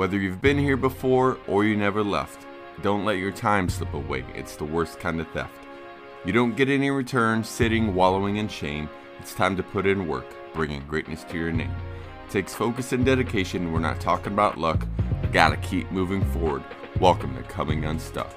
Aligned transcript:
Whether 0.00 0.16
you've 0.16 0.40
been 0.40 0.56
here 0.56 0.78
before 0.78 1.36
or 1.46 1.62
you 1.62 1.76
never 1.76 2.02
left, 2.02 2.46
don't 2.80 3.04
let 3.04 3.18
your 3.18 3.32
time 3.32 3.68
slip 3.68 3.92
away. 3.92 4.24
It's 4.34 4.56
the 4.56 4.64
worst 4.64 4.98
kind 4.98 5.20
of 5.20 5.28
theft. 5.28 5.52
You 6.24 6.32
don't 6.32 6.56
get 6.56 6.70
any 6.70 6.88
return 6.88 7.44
sitting, 7.44 7.94
wallowing 7.94 8.38
in 8.38 8.48
shame. 8.48 8.88
It's 9.18 9.34
time 9.34 9.58
to 9.58 9.62
put 9.62 9.86
in 9.86 10.08
work, 10.08 10.24
bringing 10.54 10.86
greatness 10.86 11.24
to 11.24 11.36
your 11.36 11.52
name. 11.52 11.74
It 12.24 12.30
takes 12.30 12.54
focus 12.54 12.92
and 12.92 13.04
dedication. 13.04 13.74
We're 13.74 13.80
not 13.80 14.00
talking 14.00 14.32
about 14.32 14.56
luck. 14.56 14.86
I 15.22 15.26
gotta 15.26 15.58
keep 15.58 15.92
moving 15.92 16.24
forward. 16.32 16.64
Welcome 16.98 17.36
to 17.36 17.42
Coming 17.42 17.84
Unstuck. 17.84 18.32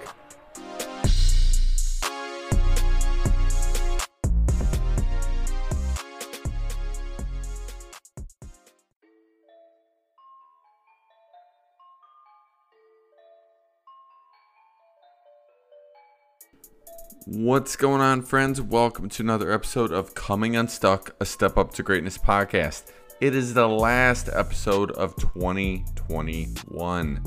What's 17.25 17.77
going 17.77 18.01
on, 18.01 18.23
friends? 18.23 18.61
Welcome 18.61 19.07
to 19.07 19.23
another 19.23 19.49
episode 19.49 19.93
of 19.93 20.13
Coming 20.13 20.57
Unstuck, 20.57 21.15
a 21.21 21.25
Step 21.25 21.57
Up 21.57 21.73
to 21.75 21.81
Greatness 21.81 22.17
podcast. 22.17 22.91
It 23.21 23.33
is 23.33 23.53
the 23.53 23.65
last 23.65 24.27
episode 24.27 24.91
of 24.91 25.15
2021. 25.15 27.23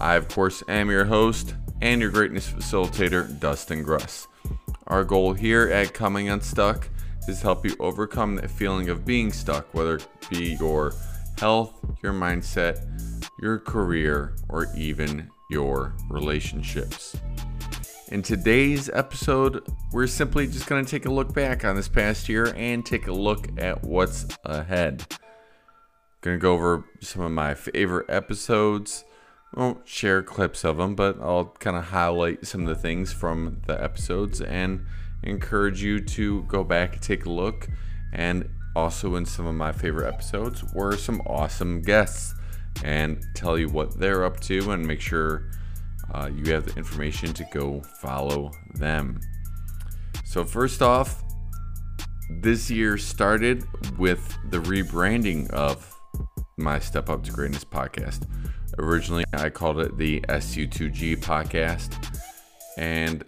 I, 0.00 0.14
of 0.14 0.28
course, 0.28 0.62
am 0.66 0.90
your 0.90 1.04
host 1.04 1.56
and 1.82 2.00
your 2.00 2.10
greatness 2.10 2.50
facilitator, 2.50 3.38
Dustin 3.38 3.84
Gruss. 3.84 4.28
Our 4.86 5.04
goal 5.04 5.34
here 5.34 5.68
at 5.68 5.92
Coming 5.92 6.30
Unstuck 6.30 6.88
is 7.28 7.40
to 7.40 7.42
help 7.42 7.66
you 7.66 7.76
overcome 7.80 8.36
the 8.36 8.48
feeling 8.48 8.88
of 8.88 9.04
being 9.04 9.30
stuck, 9.30 9.74
whether 9.74 9.96
it 9.96 10.08
be 10.30 10.54
your 10.54 10.94
health, 11.36 11.74
your 12.02 12.14
mindset, 12.14 12.82
your 13.38 13.58
career, 13.58 14.36
or 14.48 14.68
even 14.74 15.28
your 15.50 15.94
relationships. 16.08 17.14
In 18.12 18.20
today's 18.20 18.90
episode, 18.90 19.66
we're 19.90 20.06
simply 20.06 20.46
just 20.46 20.66
going 20.66 20.84
to 20.84 20.90
take 20.90 21.06
a 21.06 21.10
look 21.10 21.32
back 21.32 21.64
on 21.64 21.76
this 21.76 21.88
past 21.88 22.28
year 22.28 22.52
and 22.54 22.84
take 22.84 23.06
a 23.06 23.12
look 23.12 23.48
at 23.58 23.82
what's 23.84 24.26
ahead. 24.44 25.06
Going 26.20 26.36
to 26.36 26.38
go 26.38 26.52
over 26.52 26.84
some 27.00 27.22
of 27.22 27.32
my 27.32 27.54
favorite 27.54 28.10
episodes. 28.10 29.06
I 29.56 29.60
won't 29.60 29.88
share 29.88 30.22
clips 30.22 30.62
of 30.62 30.76
them, 30.76 30.94
but 30.94 31.22
I'll 31.22 31.56
kind 31.58 31.74
of 31.74 31.84
highlight 31.84 32.46
some 32.46 32.60
of 32.60 32.66
the 32.66 32.74
things 32.74 33.14
from 33.14 33.62
the 33.66 33.82
episodes 33.82 34.42
and 34.42 34.84
encourage 35.22 35.82
you 35.82 35.98
to 35.98 36.42
go 36.42 36.62
back 36.64 36.92
and 36.92 37.02
take 37.02 37.24
a 37.24 37.30
look. 37.30 37.66
And 38.12 38.50
also, 38.76 39.14
in 39.14 39.24
some 39.24 39.46
of 39.46 39.54
my 39.54 39.72
favorite 39.72 40.12
episodes, 40.12 40.62
were 40.74 40.98
some 40.98 41.22
awesome 41.22 41.80
guests 41.80 42.34
and 42.84 43.24
tell 43.34 43.56
you 43.56 43.70
what 43.70 43.98
they're 43.98 44.26
up 44.26 44.38
to 44.40 44.70
and 44.70 44.86
make 44.86 45.00
sure 45.00 45.50
uh, 46.12 46.30
you 46.34 46.52
have 46.52 46.66
the 46.66 46.76
information 46.76 47.32
to 47.34 47.44
go 47.52 47.80
follow 48.00 48.50
them. 48.74 49.18
So, 50.24 50.44
first 50.44 50.82
off, 50.82 51.22
this 52.40 52.70
year 52.70 52.96
started 52.98 53.64
with 53.98 54.38
the 54.50 54.58
rebranding 54.58 55.50
of 55.50 55.98
my 56.56 56.78
Step 56.78 57.08
Up 57.10 57.22
to 57.24 57.32
Greatness 57.32 57.64
podcast. 57.64 58.26
Originally, 58.78 59.24
I 59.34 59.50
called 59.50 59.80
it 59.80 59.96
the 59.96 60.20
SU2G 60.28 61.16
podcast, 61.18 62.18
and 62.76 63.24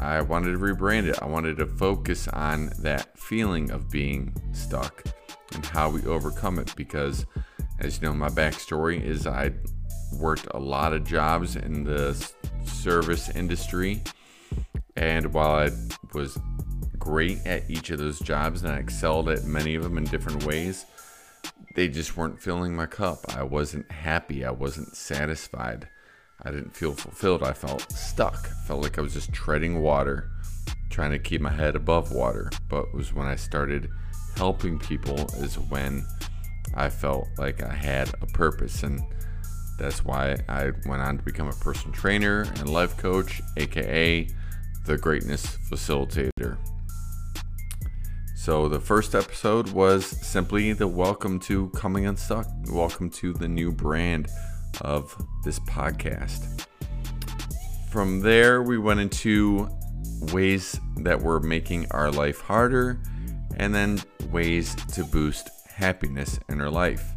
I 0.00 0.20
wanted 0.22 0.52
to 0.52 0.58
rebrand 0.58 1.08
it. 1.08 1.20
I 1.22 1.26
wanted 1.26 1.56
to 1.58 1.66
focus 1.66 2.28
on 2.28 2.72
that 2.80 3.18
feeling 3.18 3.70
of 3.70 3.90
being 3.90 4.34
stuck 4.52 5.02
and 5.52 5.64
how 5.66 5.90
we 5.90 6.04
overcome 6.04 6.58
it 6.58 6.74
because, 6.76 7.26
as 7.80 8.00
you 8.00 8.08
know, 8.08 8.14
my 8.14 8.28
backstory 8.28 9.02
is 9.02 9.26
I 9.26 9.52
worked 10.14 10.46
a 10.52 10.58
lot 10.58 10.92
of 10.92 11.04
jobs 11.04 11.56
in 11.56 11.84
the 11.84 12.14
service 12.64 13.28
industry. 13.30 14.02
And 14.96 15.32
while 15.32 15.54
I 15.56 15.70
was 16.12 16.38
great 16.98 17.38
at 17.44 17.68
each 17.68 17.90
of 17.90 17.98
those 17.98 18.18
jobs 18.20 18.62
and 18.62 18.72
I 18.72 18.78
excelled 18.78 19.28
at 19.28 19.44
many 19.44 19.74
of 19.74 19.82
them 19.82 19.98
in 19.98 20.04
different 20.04 20.44
ways, 20.44 20.86
they 21.74 21.88
just 21.88 22.16
weren't 22.16 22.40
filling 22.40 22.74
my 22.74 22.86
cup. 22.86 23.36
I 23.36 23.42
wasn't 23.42 23.90
happy. 23.90 24.44
I 24.44 24.50
wasn't 24.50 24.96
satisfied. 24.96 25.88
I 26.42 26.50
didn't 26.50 26.76
feel 26.76 26.92
fulfilled. 26.92 27.42
I 27.42 27.52
felt 27.52 27.90
stuck. 27.92 28.48
I 28.50 28.66
felt 28.66 28.82
like 28.82 28.98
I 28.98 29.02
was 29.02 29.14
just 29.14 29.32
treading 29.32 29.80
water, 29.80 30.30
trying 30.90 31.10
to 31.10 31.18
keep 31.18 31.40
my 31.40 31.50
head 31.50 31.74
above 31.74 32.12
water. 32.12 32.50
But 32.68 32.86
it 32.86 32.94
was 32.94 33.12
when 33.12 33.26
I 33.26 33.36
started 33.36 33.88
helping 34.36 34.78
people 34.78 35.18
is 35.36 35.58
when 35.58 36.06
I 36.74 36.90
felt 36.90 37.28
like 37.38 37.62
I 37.62 37.72
had 37.72 38.10
a 38.20 38.26
purpose 38.26 38.82
and 38.82 39.00
that's 39.78 40.04
why 40.04 40.36
I 40.48 40.72
went 40.86 41.02
on 41.02 41.18
to 41.18 41.22
become 41.24 41.48
a 41.48 41.52
personal 41.52 41.94
trainer 41.94 42.42
and 42.42 42.68
life 42.68 42.96
coach, 42.96 43.42
aka 43.56 44.28
the 44.86 44.98
Greatness 44.98 45.58
Facilitator. 45.70 46.58
So, 48.36 48.68
the 48.68 48.78
first 48.78 49.14
episode 49.14 49.70
was 49.70 50.04
simply 50.04 50.74
the 50.74 50.86
welcome 50.86 51.40
to 51.40 51.70
Coming 51.70 52.06
Unstuck, 52.06 52.46
welcome 52.70 53.08
to 53.10 53.32
the 53.32 53.48
new 53.48 53.72
brand 53.72 54.28
of 54.82 55.16
this 55.44 55.58
podcast. 55.60 56.66
From 57.90 58.20
there, 58.20 58.62
we 58.62 58.76
went 58.76 59.00
into 59.00 59.68
ways 60.32 60.78
that 60.98 61.20
were 61.20 61.40
making 61.40 61.90
our 61.90 62.10
life 62.10 62.40
harder 62.40 63.00
and 63.56 63.74
then 63.74 64.00
ways 64.30 64.74
to 64.92 65.04
boost 65.04 65.48
happiness 65.68 66.38
in 66.48 66.60
our 66.60 66.70
life. 66.70 67.12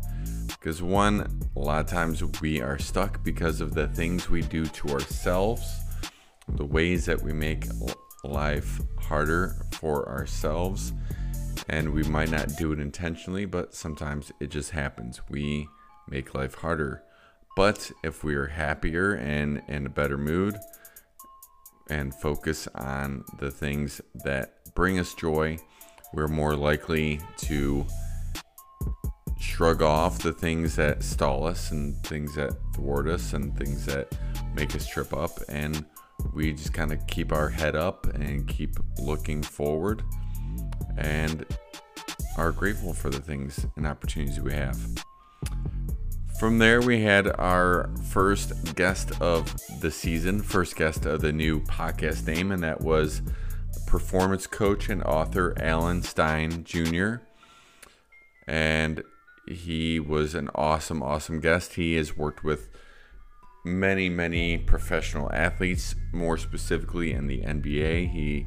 Because, 0.67 0.83
one, 0.83 1.39
a 1.55 1.59
lot 1.59 1.79
of 1.79 1.87
times 1.87 2.21
we 2.41 2.59
are 2.59 2.77
stuck 2.77 3.23
because 3.23 3.61
of 3.61 3.73
the 3.73 3.87
things 3.87 4.29
we 4.29 4.41
do 4.41 4.65
to 4.65 4.89
ourselves, 4.89 5.79
the 6.49 6.65
ways 6.65 7.05
that 7.05 7.21
we 7.21 7.31
make 7.31 7.63
life 8.25 8.81
harder 8.99 9.55
for 9.71 10.09
ourselves. 10.09 10.91
And 11.69 11.93
we 11.93 12.03
might 12.03 12.29
not 12.29 12.57
do 12.57 12.73
it 12.73 12.81
intentionally, 12.81 13.45
but 13.45 13.73
sometimes 13.73 14.33
it 14.41 14.49
just 14.49 14.71
happens. 14.71 15.21
We 15.29 15.69
make 16.09 16.35
life 16.35 16.55
harder. 16.55 17.01
But 17.55 17.89
if 18.03 18.25
we 18.25 18.35
are 18.35 18.47
happier 18.47 19.13
and 19.13 19.61
in 19.69 19.85
a 19.85 19.89
better 19.89 20.17
mood 20.17 20.57
and 21.89 22.13
focus 22.13 22.67
on 22.75 23.23
the 23.39 23.51
things 23.51 24.01
that 24.25 24.75
bring 24.75 24.99
us 24.99 25.13
joy, 25.13 25.59
we're 26.13 26.27
more 26.27 26.57
likely 26.57 27.21
to 27.37 27.85
shrug 29.57 29.81
off 29.81 30.19
the 30.19 30.31
things 30.31 30.75
that 30.75 31.01
stall 31.01 31.47
us 31.47 31.71
and 31.71 31.97
things 32.03 32.35
that 32.35 32.55
thwart 32.75 33.07
us 33.07 33.33
and 33.33 33.57
things 33.57 33.87
that 33.87 34.15
make 34.53 34.75
us 34.75 34.85
trip 34.85 35.11
up 35.13 35.31
and 35.49 35.83
we 36.35 36.53
just 36.53 36.73
kind 36.73 36.93
of 36.93 37.07
keep 37.07 37.31
our 37.31 37.49
head 37.49 37.75
up 37.75 38.05
and 38.13 38.47
keep 38.47 38.75
looking 38.99 39.41
forward 39.41 40.03
and 40.95 41.43
are 42.37 42.51
grateful 42.51 42.93
for 42.93 43.09
the 43.09 43.19
things 43.19 43.65
and 43.77 43.87
opportunities 43.87 44.39
we 44.39 44.53
have. 44.53 44.77
From 46.39 46.59
there, 46.59 46.79
we 46.79 47.01
had 47.01 47.27
our 47.39 47.89
first 48.11 48.75
guest 48.75 49.19
of 49.19 49.51
the 49.81 49.89
season, 49.89 50.43
first 50.43 50.75
guest 50.75 51.07
of 51.07 51.21
the 51.21 51.31
new 51.33 51.61
podcast 51.61 52.27
name, 52.27 52.51
and 52.51 52.61
that 52.61 52.81
was 52.81 53.23
performance 53.87 54.45
coach 54.45 54.87
and 54.87 55.01
author 55.01 55.55
Alan 55.59 56.03
Stein 56.03 56.63
Jr. 56.63 57.15
And 58.45 59.03
he 59.47 59.99
was 59.99 60.35
an 60.35 60.49
awesome, 60.55 61.01
awesome 61.01 61.39
guest. 61.39 61.73
He 61.73 61.95
has 61.95 62.17
worked 62.17 62.43
with 62.43 62.69
many, 63.65 64.09
many 64.09 64.57
professional 64.57 65.31
athletes, 65.31 65.95
more 66.13 66.37
specifically 66.37 67.11
in 67.11 67.27
the 67.27 67.41
NBA. 67.41 68.11
He 68.11 68.45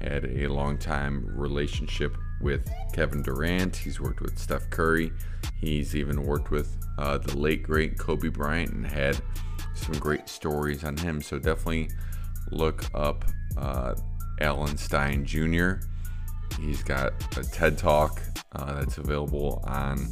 had 0.00 0.24
a 0.24 0.48
long 0.48 0.78
time 0.78 1.26
relationship 1.26 2.16
with 2.40 2.70
Kevin 2.92 3.22
Durant. 3.22 3.76
He's 3.76 4.00
worked 4.00 4.20
with 4.20 4.38
Steph 4.38 4.70
Curry. 4.70 5.12
He's 5.60 5.94
even 5.94 6.24
worked 6.24 6.50
with 6.50 6.76
uh, 6.98 7.18
the 7.18 7.36
late, 7.36 7.62
great 7.62 7.98
Kobe 7.98 8.28
Bryant 8.28 8.72
and 8.72 8.86
had 8.86 9.20
some 9.74 9.98
great 9.98 10.28
stories 10.28 10.84
on 10.84 10.96
him. 10.96 11.20
So 11.20 11.38
definitely 11.38 11.90
look 12.50 12.84
up 12.94 13.24
uh, 13.56 13.94
Alan 14.40 14.76
Stein 14.76 15.24
Jr. 15.24 15.74
He's 16.58 16.82
got 16.82 17.12
a 17.36 17.42
TED 17.42 17.78
Talk 17.78 18.20
uh, 18.52 18.74
that's 18.74 18.98
available 18.98 19.62
on 19.66 20.08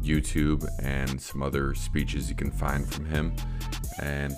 YouTube 0.00 0.66
and 0.82 1.20
some 1.20 1.42
other 1.42 1.74
speeches 1.74 2.28
you 2.28 2.36
can 2.36 2.50
find 2.50 2.88
from 2.88 3.04
him. 3.06 3.34
And 4.00 4.34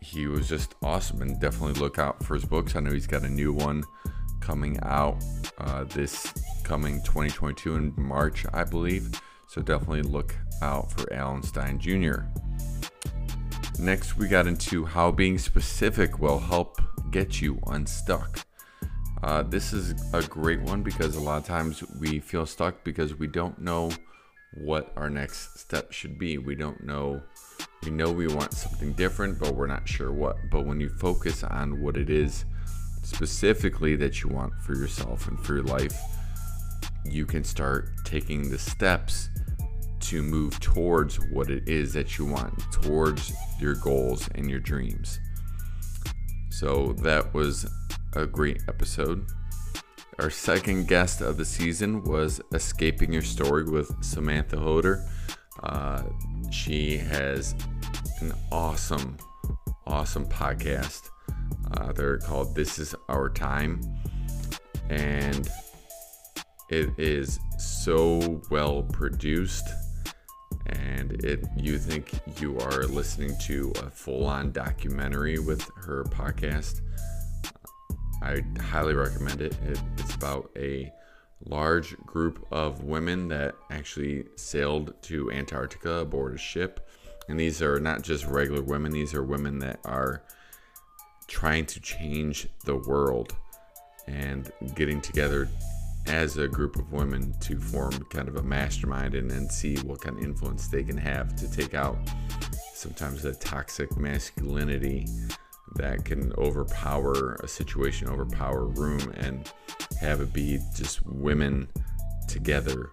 he 0.00 0.26
was 0.26 0.48
just 0.48 0.74
awesome. 0.82 1.22
And 1.22 1.40
definitely 1.40 1.80
look 1.80 1.98
out 1.98 2.22
for 2.24 2.34
his 2.34 2.44
books. 2.44 2.76
I 2.76 2.80
know 2.80 2.92
he's 2.92 3.06
got 3.06 3.22
a 3.22 3.28
new 3.28 3.52
one 3.52 3.84
coming 4.40 4.78
out 4.82 5.22
uh, 5.58 5.84
this 5.84 6.32
coming 6.62 7.02
2022 7.02 7.76
in 7.76 7.94
March, 7.96 8.44
I 8.52 8.64
believe. 8.64 9.20
So 9.48 9.62
definitely 9.62 10.02
look 10.02 10.34
out 10.62 10.92
for 10.92 11.12
Alan 11.12 11.42
Stein 11.42 11.78
Jr. 11.78 12.22
Next, 13.78 14.16
we 14.16 14.28
got 14.28 14.46
into 14.46 14.84
how 14.84 15.10
being 15.10 15.38
specific 15.38 16.18
will 16.18 16.38
help 16.38 16.80
get 17.10 17.40
you 17.40 17.60
unstuck. 17.66 18.40
Uh, 19.22 19.42
this 19.42 19.72
is 19.72 19.94
a 20.12 20.22
great 20.22 20.60
one 20.62 20.82
because 20.82 21.16
a 21.16 21.20
lot 21.20 21.38
of 21.38 21.46
times 21.46 21.82
we 22.00 22.20
feel 22.20 22.46
stuck 22.46 22.84
because 22.84 23.14
we 23.18 23.26
don't 23.26 23.58
know 23.60 23.90
what 24.64 24.92
our 24.96 25.10
next 25.10 25.58
step 25.58 25.92
should 25.92 26.18
be. 26.18 26.38
We 26.38 26.54
don't 26.54 26.84
know 26.84 27.22
we 27.82 27.92
know 27.92 28.10
we 28.10 28.26
want 28.26 28.52
something 28.52 28.92
different, 28.94 29.38
but 29.38 29.54
we're 29.54 29.68
not 29.68 29.88
sure 29.88 30.12
what. 30.12 30.36
But 30.50 30.66
when 30.66 30.80
you 30.80 30.88
focus 30.88 31.44
on 31.44 31.80
what 31.80 31.96
it 31.96 32.10
is 32.10 32.44
specifically 33.02 33.94
that 33.96 34.22
you 34.22 34.28
want 34.28 34.52
for 34.60 34.74
yourself 34.74 35.28
and 35.28 35.38
for 35.38 35.54
your 35.54 35.62
life, 35.62 35.96
you 37.04 37.24
can 37.24 37.44
start 37.44 37.90
taking 38.04 38.50
the 38.50 38.58
steps 38.58 39.30
to 40.00 40.22
move 40.22 40.58
towards 40.58 41.20
what 41.30 41.48
it 41.48 41.68
is 41.68 41.92
that 41.92 42.18
you 42.18 42.24
want, 42.24 42.60
towards 42.72 43.32
your 43.60 43.74
goals 43.76 44.28
and 44.34 44.50
your 44.50 44.60
dreams. 44.60 45.20
So 46.50 46.94
that 47.02 47.32
was 47.32 47.70
a 48.16 48.26
great 48.26 48.62
episode. 48.66 49.26
Our 50.18 50.30
second 50.30 50.88
guest 50.88 51.20
of 51.20 51.36
the 51.36 51.44
season 51.44 52.02
was 52.02 52.40
Escaping 52.54 53.12
Your 53.12 53.22
Story 53.22 53.64
with 53.64 53.92
Samantha 54.02 54.58
Hodder. 54.58 55.06
Uh, 55.62 56.02
she 56.50 56.96
has 56.96 57.54
an 58.20 58.32
awesome, 58.50 59.18
awesome 59.86 60.26
podcast. 60.26 61.10
Uh, 61.72 61.92
they're 61.92 62.18
called 62.18 62.54
This 62.54 62.78
Is 62.78 62.94
Our 63.10 63.28
Time. 63.28 63.80
And 64.88 65.48
it 66.70 66.98
is 66.98 67.38
so 67.58 68.40
well 68.50 68.82
produced 68.82 69.68
and 70.66 71.24
it 71.24 71.44
you 71.56 71.78
think 71.78 72.12
you 72.40 72.58
are 72.58 72.84
listening 72.86 73.36
to 73.38 73.72
a 73.82 73.90
full-on 73.90 74.50
documentary 74.50 75.38
with 75.38 75.62
her 75.76 76.04
podcast 76.04 76.80
i 78.22 78.42
highly 78.60 78.94
recommend 78.94 79.40
it. 79.40 79.56
it 79.64 79.80
it's 79.98 80.14
about 80.14 80.50
a 80.56 80.92
large 81.44 81.96
group 81.98 82.46
of 82.50 82.82
women 82.84 83.28
that 83.28 83.54
actually 83.70 84.24
sailed 84.36 84.94
to 85.02 85.30
antarctica 85.30 85.98
aboard 85.98 86.34
a 86.34 86.38
ship 86.38 86.88
and 87.28 87.38
these 87.38 87.60
are 87.60 87.78
not 87.78 88.02
just 88.02 88.24
regular 88.26 88.62
women 88.62 88.90
these 88.90 89.14
are 89.14 89.22
women 89.22 89.58
that 89.58 89.78
are 89.84 90.22
trying 91.26 91.66
to 91.66 91.80
change 91.80 92.48
the 92.64 92.76
world 92.76 93.34
and 94.06 94.50
getting 94.74 95.00
together 95.00 95.48
as 96.06 96.36
a 96.36 96.46
group 96.46 96.76
of 96.76 96.92
women 96.92 97.34
to 97.40 97.58
form 97.58 97.92
kind 98.10 98.28
of 98.28 98.36
a 98.36 98.42
mastermind 98.42 99.14
and 99.14 99.30
then 99.30 99.50
see 99.50 99.76
what 99.78 100.00
kind 100.00 100.16
of 100.16 100.24
influence 100.24 100.68
they 100.68 100.84
can 100.84 100.96
have 100.96 101.34
to 101.34 101.50
take 101.50 101.74
out 101.74 101.98
sometimes 102.74 103.22
the 103.22 103.32
toxic 103.34 103.96
masculinity 103.96 105.06
that 105.76 106.04
can 106.04 106.32
overpower 106.38 107.34
a 107.42 107.48
situation, 107.48 108.08
overpower 108.08 108.62
a 108.62 108.66
room, 108.66 109.12
and 109.16 109.50
have 110.00 110.20
it 110.20 110.32
be 110.32 110.58
just 110.74 111.04
women 111.06 111.68
together. 112.28 112.90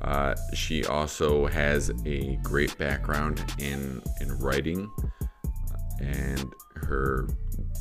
Uh, 0.00 0.34
she 0.54 0.84
also 0.84 1.46
has 1.46 1.90
a 2.04 2.36
great 2.42 2.76
background 2.78 3.44
in 3.58 4.02
in 4.20 4.38
writing, 4.38 4.90
and 6.00 6.52
her 6.74 7.28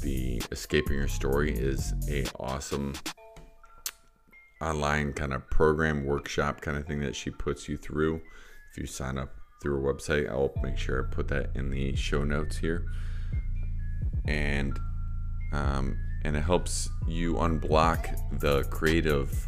the 0.01 0.42
escaping 0.51 1.00
her 1.00 1.07
story 1.07 1.54
is 1.54 1.94
a 2.10 2.25
awesome 2.39 2.94
online 4.62 5.13
kind 5.13 5.33
of 5.33 5.48
program 5.50 6.06
workshop 6.06 6.62
kind 6.62 6.77
of 6.77 6.86
thing 6.86 7.00
that 7.00 7.16
she 7.16 7.30
puts 7.30 7.68
you 7.68 7.75
through 7.75 8.22
if 8.72 8.77
you 8.77 8.86
sign 8.86 9.18
up 9.18 9.33
through 9.62 9.81
her 9.81 9.94
website 9.94 10.30
i'll 10.30 10.54
make 10.63 10.77
sure 10.77 11.06
i 11.06 11.13
put 11.13 11.27
that 11.27 11.50
in 11.56 11.69
the 11.69 11.95
show 11.95 12.24
notes 12.24 12.57
here 12.57 12.86
and 14.27 14.80
um, 15.54 15.98
and 16.24 16.36
it 16.36 16.42
helps 16.42 16.89
you 17.07 17.36
unblock 17.36 18.39
the 18.39 18.63
creative 18.66 19.48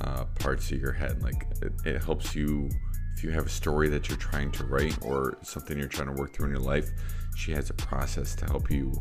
uh, 0.00 0.24
parts 0.40 0.70
of 0.72 0.80
your 0.80 0.92
head 0.92 1.22
like 1.22 1.46
it, 1.62 1.72
it 1.84 2.02
helps 2.02 2.34
you 2.34 2.68
if 3.16 3.22
you 3.22 3.30
have 3.30 3.46
a 3.46 3.50
story 3.50 3.88
that 3.88 4.08
you're 4.08 4.18
trying 4.18 4.50
to 4.50 4.64
write 4.64 4.98
or 5.02 5.38
something 5.42 5.78
you're 5.78 5.86
trying 5.86 6.08
to 6.08 6.20
work 6.20 6.34
through 6.34 6.46
in 6.46 6.52
your 6.52 6.60
life 6.60 6.90
she 7.36 7.52
has 7.52 7.70
a 7.70 7.74
process 7.74 8.34
to 8.34 8.44
help 8.46 8.70
you 8.70 8.92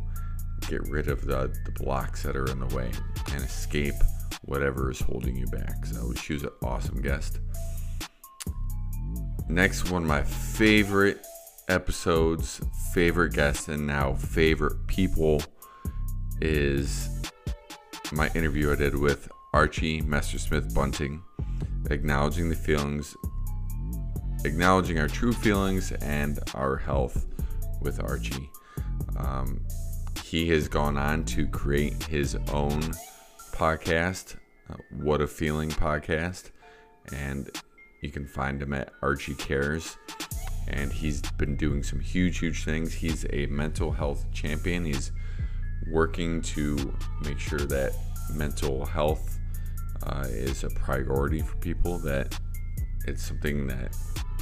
get 0.69 0.87
rid 0.87 1.07
of 1.07 1.25
the, 1.25 1.53
the 1.65 1.71
blocks 1.71 2.23
that 2.23 2.35
are 2.35 2.49
in 2.49 2.59
the 2.59 2.75
way 2.75 2.91
and 3.33 3.43
escape 3.43 3.95
whatever 4.45 4.91
is 4.91 4.99
holding 4.99 5.35
you 5.35 5.45
back. 5.47 5.85
So 5.85 6.13
she 6.13 6.33
was 6.33 6.43
an 6.43 6.49
awesome 6.63 7.01
guest. 7.01 7.39
Next, 9.49 9.89
one 9.91 10.05
my 10.05 10.23
favorite 10.23 11.25
episodes, 11.67 12.61
favorite 12.93 13.33
guests, 13.33 13.67
and 13.67 13.85
now 13.87 14.13
favorite 14.13 14.87
people 14.87 15.41
is 16.41 17.09
my 18.11 18.29
interview 18.35 18.71
I 18.71 18.75
did 18.75 18.95
with 18.95 19.29
Archie 19.53 20.01
Messersmith 20.01 20.73
Bunting, 20.73 21.21
acknowledging 21.89 22.49
the 22.49 22.55
feelings, 22.55 23.15
acknowledging 24.45 24.99
our 24.99 25.07
true 25.07 25.33
feelings 25.33 25.91
and 25.93 26.39
our 26.53 26.77
health 26.77 27.25
with 27.81 28.01
Archie. 28.03 28.49
Um, 29.17 29.61
he 30.23 30.49
has 30.49 30.67
gone 30.67 30.97
on 30.97 31.23
to 31.25 31.47
create 31.47 32.03
his 32.03 32.35
own 32.51 32.81
podcast, 33.53 34.35
uh, 34.69 34.75
What 34.91 35.21
a 35.21 35.27
Feeling 35.27 35.69
podcast, 35.69 36.49
and 37.11 37.49
you 38.01 38.09
can 38.09 38.25
find 38.25 38.61
him 38.61 38.73
at 38.73 38.91
Archie 39.01 39.35
Cares. 39.35 39.97
And 40.67 40.91
he's 40.91 41.21
been 41.21 41.55
doing 41.55 41.83
some 41.83 41.99
huge, 41.99 42.39
huge 42.39 42.63
things. 42.63 42.93
He's 42.93 43.25
a 43.31 43.45
mental 43.47 43.91
health 43.91 44.25
champion. 44.31 44.85
He's 44.85 45.11
working 45.91 46.41
to 46.41 46.95
make 47.23 47.39
sure 47.39 47.59
that 47.59 47.93
mental 48.33 48.85
health 48.85 49.39
uh, 50.07 50.25
is 50.29 50.63
a 50.63 50.69
priority 50.69 51.41
for 51.41 51.55
people, 51.57 51.97
that 51.99 52.37
it's 53.05 53.23
something 53.23 53.67
that 53.67 53.95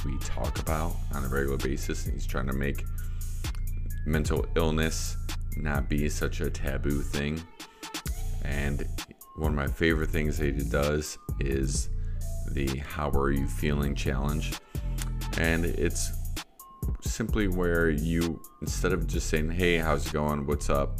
we 0.04 0.16
talk 0.18 0.58
about 0.58 0.96
on 1.14 1.24
a 1.24 1.28
regular 1.28 1.56
basis. 1.58 2.06
And 2.06 2.14
he's 2.14 2.26
trying 2.26 2.46
to 2.46 2.52
make 2.52 2.84
mental 4.06 4.46
illness 4.56 5.16
not 5.56 5.88
be 5.88 6.08
such 6.08 6.40
a 6.40 6.50
taboo 6.50 7.02
thing. 7.02 7.42
And 8.44 8.86
one 9.36 9.52
of 9.52 9.56
my 9.56 9.66
favorite 9.66 10.10
things 10.10 10.38
that 10.38 10.54
he 10.54 10.64
does 10.68 11.18
is 11.40 11.88
the 12.50 12.66
How 12.78 13.10
Are 13.10 13.30
You 13.30 13.46
Feeling 13.46 13.94
challenge. 13.94 14.52
And 15.38 15.64
it's 15.64 16.12
simply 17.00 17.48
where 17.48 17.90
you, 17.90 18.40
instead 18.60 18.92
of 18.92 19.06
just 19.06 19.28
saying, 19.28 19.50
Hey, 19.50 19.78
how's 19.78 20.06
it 20.06 20.12
going? 20.12 20.46
What's 20.46 20.70
up? 20.70 20.98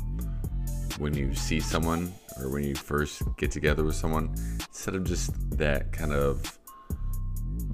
When 0.99 1.15
you 1.15 1.35
see 1.35 1.61
someone 1.61 2.13
or 2.39 2.51
when 2.51 2.65
you 2.65 2.75
first 2.75 3.23
get 3.37 3.51
together 3.51 3.85
with 3.85 3.95
someone, 3.95 4.35
instead 4.69 4.95
of 4.95 5.05
just 5.05 5.33
that 5.59 5.93
kind 5.93 6.13
of 6.13 6.59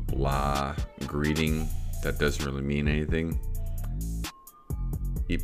blah 0.06 0.74
greeting 1.06 1.68
that 2.02 2.18
doesn't 2.18 2.44
really 2.44 2.62
mean 2.62 2.88
anything, 2.88 3.38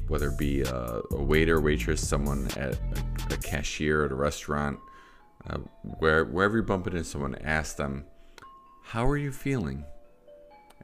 whether 0.09 0.29
it 0.29 0.39
be 0.39 0.63
a, 0.63 1.01
a 1.11 1.23
waiter, 1.23 1.61
waitress, 1.61 2.07
someone 2.07 2.47
at 2.57 2.75
a, 2.75 3.35
a 3.35 3.37
cashier 3.39 4.05
at 4.05 4.13
a 4.13 4.15
restaurant, 4.15 4.79
uh, 5.49 5.59
where 5.99 6.25
wherever 6.25 6.57
you 6.57 6.63
bump 6.63 6.87
into 6.87 7.05
someone, 7.05 7.35
ask 7.37 7.77
them, 7.77 8.05
"How 8.83 9.07
are 9.07 9.17
you 9.17 9.33
feeling?" 9.33 9.85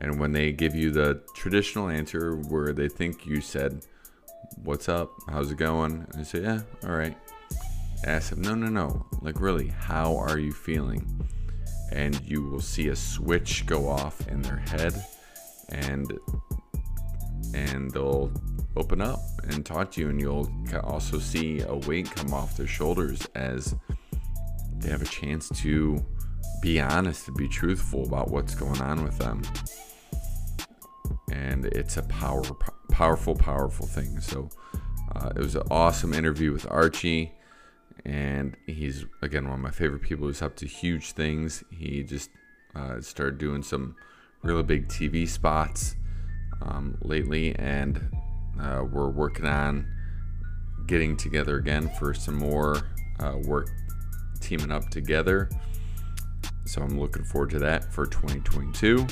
And 0.00 0.19
when 0.19 0.33
they 0.33 0.52
give 0.52 0.75
you 0.75 0.90
the 0.90 1.23
traditional 1.35 1.88
answer 1.88 2.37
where 2.37 2.73
they 2.73 2.88
think 2.88 3.26
you 3.26 3.40
said, 3.40 3.85
"What's 4.64 4.88
up? 4.88 5.11
How's 5.28 5.50
it 5.50 5.59
going?" 5.59 6.07
and 6.11 6.21
they 6.21 6.25
say, 6.25 6.42
"Yeah, 6.42 6.62
all 6.85 6.92
right," 6.92 7.16
ask 8.04 8.30
them, 8.30 8.40
"No, 8.40 8.54
no, 8.54 8.69
no. 8.69 9.07
Like 9.21 9.40
really, 9.40 9.69
how 9.69 10.16
are 10.16 10.38
you 10.38 10.52
feeling?" 10.52 11.28
And 11.92 12.21
you 12.25 12.42
will 12.42 12.61
see 12.61 12.88
a 12.88 12.97
switch 12.97 13.66
go 13.66 13.88
off 13.88 14.26
in 14.28 14.42
their 14.42 14.57
head, 14.57 15.04
and 15.69 16.19
and 17.52 17.90
they'll 17.90 18.33
open 18.76 19.00
up 19.00 19.21
and 19.45 19.66
talk 19.66 19.90
to 19.92 20.00
you, 20.00 20.09
and 20.09 20.21
you'll 20.21 20.50
also 20.83 21.19
see 21.19 21.61
a 21.61 21.75
weight 21.75 22.11
come 22.11 22.33
off 22.33 22.57
their 22.57 22.66
shoulders 22.66 23.26
as 23.35 23.75
they 24.78 24.88
have 24.88 25.02
a 25.02 25.07
chance 25.07 25.49
to 25.61 26.02
be 26.62 26.80
honest 26.80 27.28
and 27.28 27.37
be 27.37 27.49
truthful 27.49 28.04
about 28.04 28.30
what's 28.30 28.54
going 28.54 28.80
on 28.80 29.02
with 29.02 29.19
them. 29.19 29.42
And 31.30 31.66
it's 31.66 31.96
a 31.96 32.02
power, 32.02 32.42
powerful, 32.90 33.34
powerful 33.34 33.87
thing. 33.87 34.20
So 34.20 34.49
uh, 35.14 35.30
it 35.37 35.38
was 35.38 35.54
an 35.54 35.62
awesome 35.70 36.12
interview 36.12 36.52
with 36.52 36.66
Archie. 36.70 37.32
And 38.04 38.56
he's, 38.66 39.04
again, 39.22 39.44
one 39.44 39.54
of 39.54 39.60
my 39.60 39.70
favorite 39.70 40.02
people. 40.02 40.26
He's 40.26 40.42
up 40.42 40.56
to 40.56 40.66
huge 40.66 41.12
things. 41.12 41.62
He 41.70 42.02
just 42.02 42.30
uh, 42.75 43.00
started 43.00 43.38
doing 43.38 43.62
some 43.62 43.96
really 44.42 44.62
big 44.62 44.88
TV 44.88 45.28
spots 45.28 45.96
um, 46.62 46.96
lately. 47.02 47.54
And 47.56 48.10
uh, 48.60 48.84
we're 48.90 49.10
working 49.10 49.46
on 49.46 49.87
getting 50.87 51.16
together 51.16 51.56
again 51.56 51.90
for 51.99 52.14
some 52.14 52.37
more 52.37 52.76
uh, 53.20 53.37
work 53.44 53.68
teaming 54.40 54.72
up 54.72 54.88
together. 54.90 55.49
So 56.64 56.82
I'm 56.82 56.99
looking 56.99 57.25
forward 57.25 57.50
to 57.50 57.58
that 57.60 57.92
for 57.92 58.06
2022. 58.06 59.06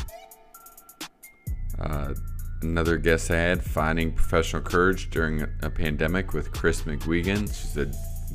Uh, 1.81 2.15
another 2.63 2.97
guest 2.97 3.31
I 3.31 3.37
had, 3.37 3.63
Finding 3.63 4.13
Professional 4.13 4.63
Courage 4.63 5.11
During 5.11 5.47
a 5.63 5.71
Pandemic 5.71 6.33
with 6.33 6.53
Kris 6.53 6.83
McGuigan. 6.83 7.47
She's 7.49 7.77
a 7.77 7.91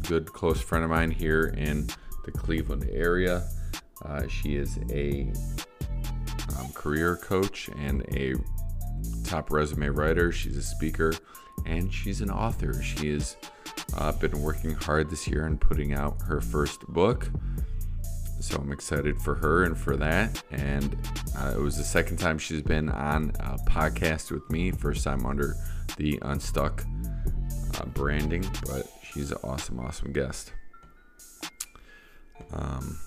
good 0.08 0.32
close 0.32 0.62
friend 0.62 0.84
of 0.84 0.90
mine 0.90 1.12
here 1.12 1.54
in 1.58 1.88
the 2.26 2.32
Cleveland 2.32 2.90
area. 2.92 3.48
Uh, 4.04 4.28
she 4.28 4.56
is 4.56 4.80
a 4.90 5.32
um, 6.58 6.72
career 6.74 7.18
coach 7.18 7.70
and 7.78 8.02
a 8.16 8.34
top 9.24 9.52
resume 9.52 9.88
writer. 9.88 10.32
She's 10.32 10.58
a 10.58 10.62
speaker, 10.62 11.14
and 11.66 11.94
she's 11.94 12.22
an 12.22 12.30
author. 12.30 12.82
She 12.82 13.12
has 13.12 13.38
uh, 13.98 14.12
been 14.14 14.42
working 14.42 14.72
hard 14.72 15.10
this 15.10 15.28
year 15.28 15.46
and 15.46 15.60
putting 15.60 15.94
out 15.94 16.22
her 16.24 16.42
first 16.42 16.86
book. 16.88 17.30
So 18.44 18.58
I'm 18.58 18.74
excited 18.74 19.22
for 19.22 19.36
her 19.36 19.64
and 19.64 19.78
for 19.78 19.96
that. 19.96 20.44
And 20.52 20.98
uh, 21.40 21.54
it 21.56 21.62
was 21.62 21.78
the 21.78 21.84
second 21.86 22.18
time 22.18 22.38
she's 22.38 22.62
been 22.62 22.90
on 22.90 23.32
a 23.40 23.58
podcast 23.70 24.32
with 24.32 24.48
me. 24.50 24.70
First 24.70 25.06
time 25.06 25.26
under 25.26 25.56
the 25.96 26.20
Unstuck 26.24 26.84
uh, 27.80 27.86
branding, 27.86 28.46
but 28.66 28.86
she's 29.02 29.32
an 29.32 29.38
awesome, 29.46 29.80
awesome 29.80 30.12
guest. 30.12 30.52
Um, 32.52 33.00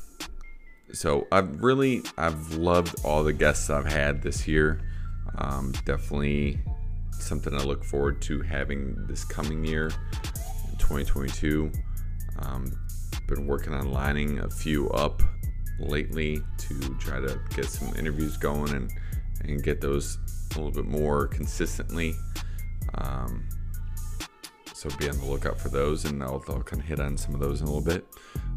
so 0.95 1.29
I've 1.31 1.63
really 1.63 2.03
I've 2.17 2.55
loved 2.55 3.05
all 3.05 3.23
the 3.23 3.35
guests 3.35 3.69
I've 3.69 3.85
had 3.85 4.23
this 4.23 4.49
year. 4.49 4.81
Um, 5.37 5.73
definitely 5.85 6.61
something 7.11 7.55
I 7.55 7.63
look 7.63 7.85
forward 7.85 8.23
to 8.23 8.41
having 8.41 9.07
this 9.07 9.23
coming 9.23 9.67
year, 9.67 9.91
2022. 10.79 11.71
Um, 12.39 12.73
been 13.27 13.47
working 13.47 13.75
on 13.75 13.93
lining 13.93 14.39
a 14.41 14.51
few 14.51 14.89
up 14.91 15.23
lately 15.79 16.43
to 16.59 16.95
try 16.99 17.21
to 17.21 17.41
get 17.55 17.67
some 17.67 17.95
interviews 17.97 18.37
going 18.37 18.73
and 18.75 18.91
and 19.43 19.63
get 19.63 19.81
those 19.81 20.19
a 20.55 20.59
little 20.59 20.73
bit 20.73 20.87
more 20.87 21.27
consistently. 21.27 22.15
Um, 22.95 23.47
so 24.73 24.89
be 24.99 25.09
on 25.09 25.19
the 25.19 25.27
lookout 25.27 25.59
for 25.59 25.69
those, 25.69 26.05
and 26.05 26.23
I'll, 26.23 26.43
I'll 26.49 26.63
kind 26.63 26.83
of 26.83 26.89
hit 26.89 27.01
on 27.01 27.17
some 27.17 27.35
of 27.35 27.41
those 27.41 27.61
in 27.61 27.67
a 27.67 27.71
little 27.73 27.85
bit. 27.85 28.07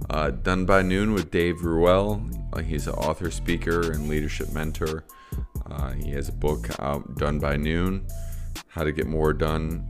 Uh, 0.09 0.31
Done 0.31 0.65
by 0.65 0.81
Noon 0.81 1.13
with 1.13 1.31
Dave 1.31 1.63
Ruel. 1.63 2.21
Uh, 2.53 2.61
he's 2.61 2.87
an 2.87 2.93
author, 2.95 3.31
speaker, 3.31 3.91
and 3.91 4.09
leadership 4.09 4.51
mentor. 4.51 5.05
Uh, 5.69 5.91
he 5.91 6.11
has 6.11 6.29
a 6.29 6.33
book 6.33 6.67
out, 6.79 7.15
Done 7.17 7.39
by 7.39 7.55
Noon 7.55 8.05
How 8.67 8.83
to 8.83 8.91
Get 8.91 9.07
More 9.07 9.33
Done 9.33 9.89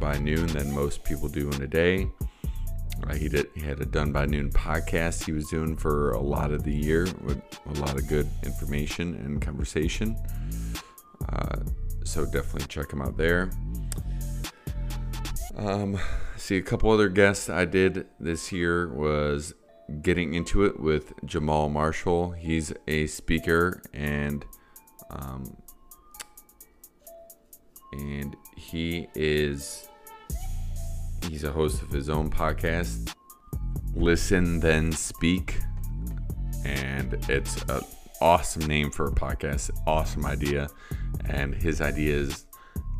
by 0.00 0.18
Noon 0.18 0.46
Than 0.48 0.74
Most 0.74 1.04
People 1.04 1.28
Do 1.28 1.48
in 1.50 1.62
a 1.62 1.66
Day. 1.66 2.08
He 3.18 3.28
did. 3.28 3.48
He 3.54 3.60
had 3.60 3.80
a 3.80 3.86
Done 3.86 4.12
by 4.12 4.26
Noon 4.26 4.50
podcast 4.50 5.24
he 5.24 5.32
was 5.32 5.48
doing 5.48 5.76
for 5.76 6.10
a 6.12 6.20
lot 6.20 6.52
of 6.52 6.64
the 6.64 6.74
year 6.74 7.06
with 7.22 7.40
a 7.66 7.80
lot 7.80 7.94
of 7.94 8.06
good 8.08 8.28
information 8.42 9.14
and 9.14 9.40
conversation. 9.40 10.16
Uh, 11.28 11.60
so 12.04 12.24
definitely 12.24 12.66
check 12.68 12.92
him 12.92 13.00
out 13.00 13.16
there. 13.16 13.50
Um, 15.56 15.98
see, 16.36 16.56
a 16.56 16.62
couple 16.62 16.90
other 16.90 17.08
guests 17.08 17.48
I 17.48 17.64
did 17.64 18.06
this 18.20 18.52
year 18.52 18.88
was 18.88 19.54
getting 20.02 20.34
into 20.34 20.64
it 20.64 20.78
with 20.78 21.14
Jahmaal 21.24 21.70
Marshall. 21.70 22.32
He's 22.32 22.72
a 22.86 23.06
speaker 23.06 23.82
and 23.94 24.44
um, 25.10 25.56
and 27.92 28.36
he 28.56 29.08
is 29.14 29.88
he's 31.28 31.44
a 31.44 31.52
host 31.52 31.82
of 31.82 31.90
his 31.90 32.08
own 32.08 32.30
podcast, 32.30 33.14
Listen 33.94 34.60
Then 34.60 34.92
Speak, 34.92 35.58
and 36.64 37.16
it's 37.28 37.62
an 37.62 37.80
awesome 38.20 38.66
name 38.66 38.90
for 38.90 39.06
a 39.06 39.12
podcast. 39.12 39.70
Awesome 39.86 40.26
idea, 40.26 40.68
and 41.26 41.54
his 41.54 41.80
idea 41.80 42.14
is 42.14 42.46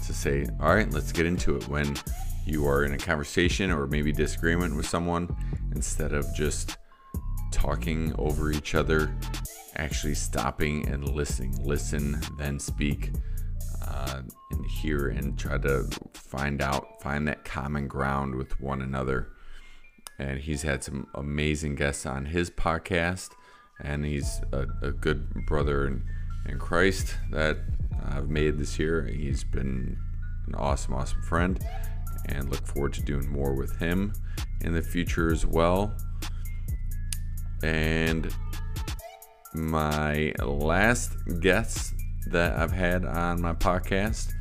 to 0.06 0.12
say, 0.12 0.46
all 0.61 0.75
right, 0.75 0.90
let's 0.92 1.12
get 1.12 1.26
into 1.26 1.56
it 1.56 1.66
when 1.68 1.96
you 2.46 2.66
are 2.66 2.85
in 2.85 2.92
a 2.92 2.99
conversation 2.99 3.70
or 3.70 3.87
maybe 3.87 4.12
disagreement 4.12 4.76
with 4.76 4.87
someone, 4.87 5.35
instead 5.75 6.12
of 6.12 6.26
just 6.35 6.76
talking 7.50 8.14
over 8.18 8.52
each 8.52 8.75
other, 8.75 9.14
actually 9.76 10.14
stopping 10.14 10.87
and 10.88 11.08
listening. 11.08 11.56
Listen, 11.62 12.20
then 12.38 12.58
speak, 12.58 13.12
uh, 13.87 14.23
and 14.50 14.66
hear 14.66 15.09
and 15.09 15.38
try 15.38 15.59
to 15.59 15.88
find 16.14 16.61
out, 16.61 17.00
find 17.02 17.26
that 17.28 17.45
common 17.45 17.88
ground 17.88 18.35
with 18.35 18.61
one 18.61 18.83
another. 18.83 19.28
And 20.19 20.38
he's 20.38 20.62
had 20.62 20.83
some 20.83 21.09
amazing 21.14 21.75
guests 21.75 22.07
on 22.07 22.26
his 22.26 22.50
podcast, 22.50 23.31
and 23.83 24.05
he's 24.05 24.40
a, 24.52 24.66
a 24.83 24.90
good 24.93 25.47
brother 25.47 25.87
in, 25.87 26.05
in 26.49 26.59
Christ 26.59 27.16
that 27.31 27.59
I've 28.09 28.31
made 28.31 28.59
this 28.59 28.78
year. 28.78 29.05
He's 29.05 29.45
been 29.45 29.99
an 30.47 30.55
awesome, 30.55 30.95
awesome 30.95 31.23
friend 31.23 31.62
and 32.26 32.50
look 32.50 32.66
forward 32.66 32.93
to 32.95 33.02
doing 33.02 33.31
more 33.31 33.55
with 33.55 33.78
him 33.78 34.12
in 34.61 34.73
the 34.73 34.83
future 34.83 35.31
as 35.31 35.45
well. 35.47 35.95
And 37.62 38.35
my 39.55 40.33
last 40.43 41.12
guest 41.40 41.95
that 42.26 42.59
I've 42.59 42.73
had 42.73 43.04
on 43.04 43.40
my 43.40 43.52
podcast 43.52 44.33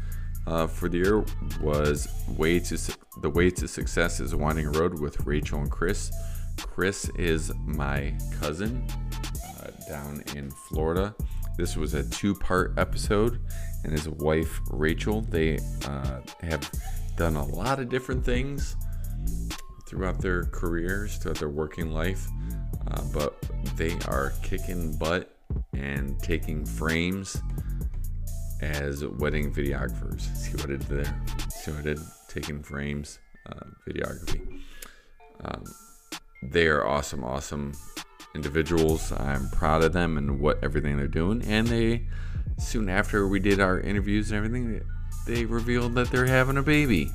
uh, 0.47 0.67
for 0.67 0.89
the 0.89 0.97
year 0.97 1.25
was 1.61 2.07
way 2.37 2.59
to 2.59 2.77
the 3.21 3.29
way 3.29 3.49
to 3.49 3.67
success 3.67 4.19
is 4.19 4.33
a 4.33 4.37
winding 4.37 4.71
road 4.71 4.99
with 4.99 5.25
Rachel 5.25 5.59
and 5.59 5.71
Chris. 5.71 6.11
Chris 6.57 7.09
is 7.17 7.51
my 7.65 8.13
cousin 8.39 8.85
uh, 9.59 9.71
down 9.87 10.23
in 10.35 10.51
Florida. 10.51 11.15
This 11.57 11.77
was 11.77 11.93
a 11.93 12.07
two-part 12.09 12.73
episode, 12.77 13.39
and 13.83 13.91
his 13.91 14.09
wife 14.09 14.59
Rachel 14.69 15.21
they 15.21 15.59
uh, 15.87 16.21
have 16.41 16.69
done 17.17 17.35
a 17.35 17.45
lot 17.45 17.79
of 17.79 17.89
different 17.89 18.23
things 18.25 18.75
throughout 19.87 20.19
their 20.19 20.43
careers, 20.45 21.17
throughout 21.17 21.37
their 21.37 21.49
working 21.49 21.91
life, 21.91 22.27
uh, 22.87 23.01
but 23.13 23.41
they 23.77 23.97
are 24.07 24.33
kicking 24.43 24.97
butt 24.97 25.37
and 25.73 26.19
taking 26.21 26.65
frames 26.65 27.41
as 28.61 29.05
wedding 29.05 29.53
videographers. 29.53 30.21
See 30.35 30.51
what 30.53 30.65
I 30.65 30.67
did 30.67 30.81
there? 30.81 31.23
See 31.49 31.71
what 31.71 31.81
I 31.81 31.83
did? 31.83 31.99
Taking 32.27 32.61
frames, 32.63 33.19
uh, 33.47 33.65
videography. 33.87 34.61
Um, 35.43 35.63
they 36.43 36.67
are 36.67 36.85
awesome, 36.85 37.23
awesome 37.23 37.73
individuals. 38.33 39.11
I'm 39.11 39.49
proud 39.49 39.83
of 39.83 39.93
them 39.93 40.17
and 40.17 40.39
what 40.39 40.63
everything 40.63 40.97
they're 40.97 41.07
doing. 41.07 41.41
And 41.43 41.67
they, 41.67 42.07
soon 42.57 42.89
after 42.89 43.27
we 43.27 43.39
did 43.39 43.59
our 43.59 43.79
interviews 43.79 44.31
and 44.31 44.37
everything, 44.37 44.81
they 45.25 45.45
revealed 45.45 45.95
that 45.95 46.11
they're 46.11 46.25
having 46.25 46.57
a 46.57 46.63
baby. 46.63 47.11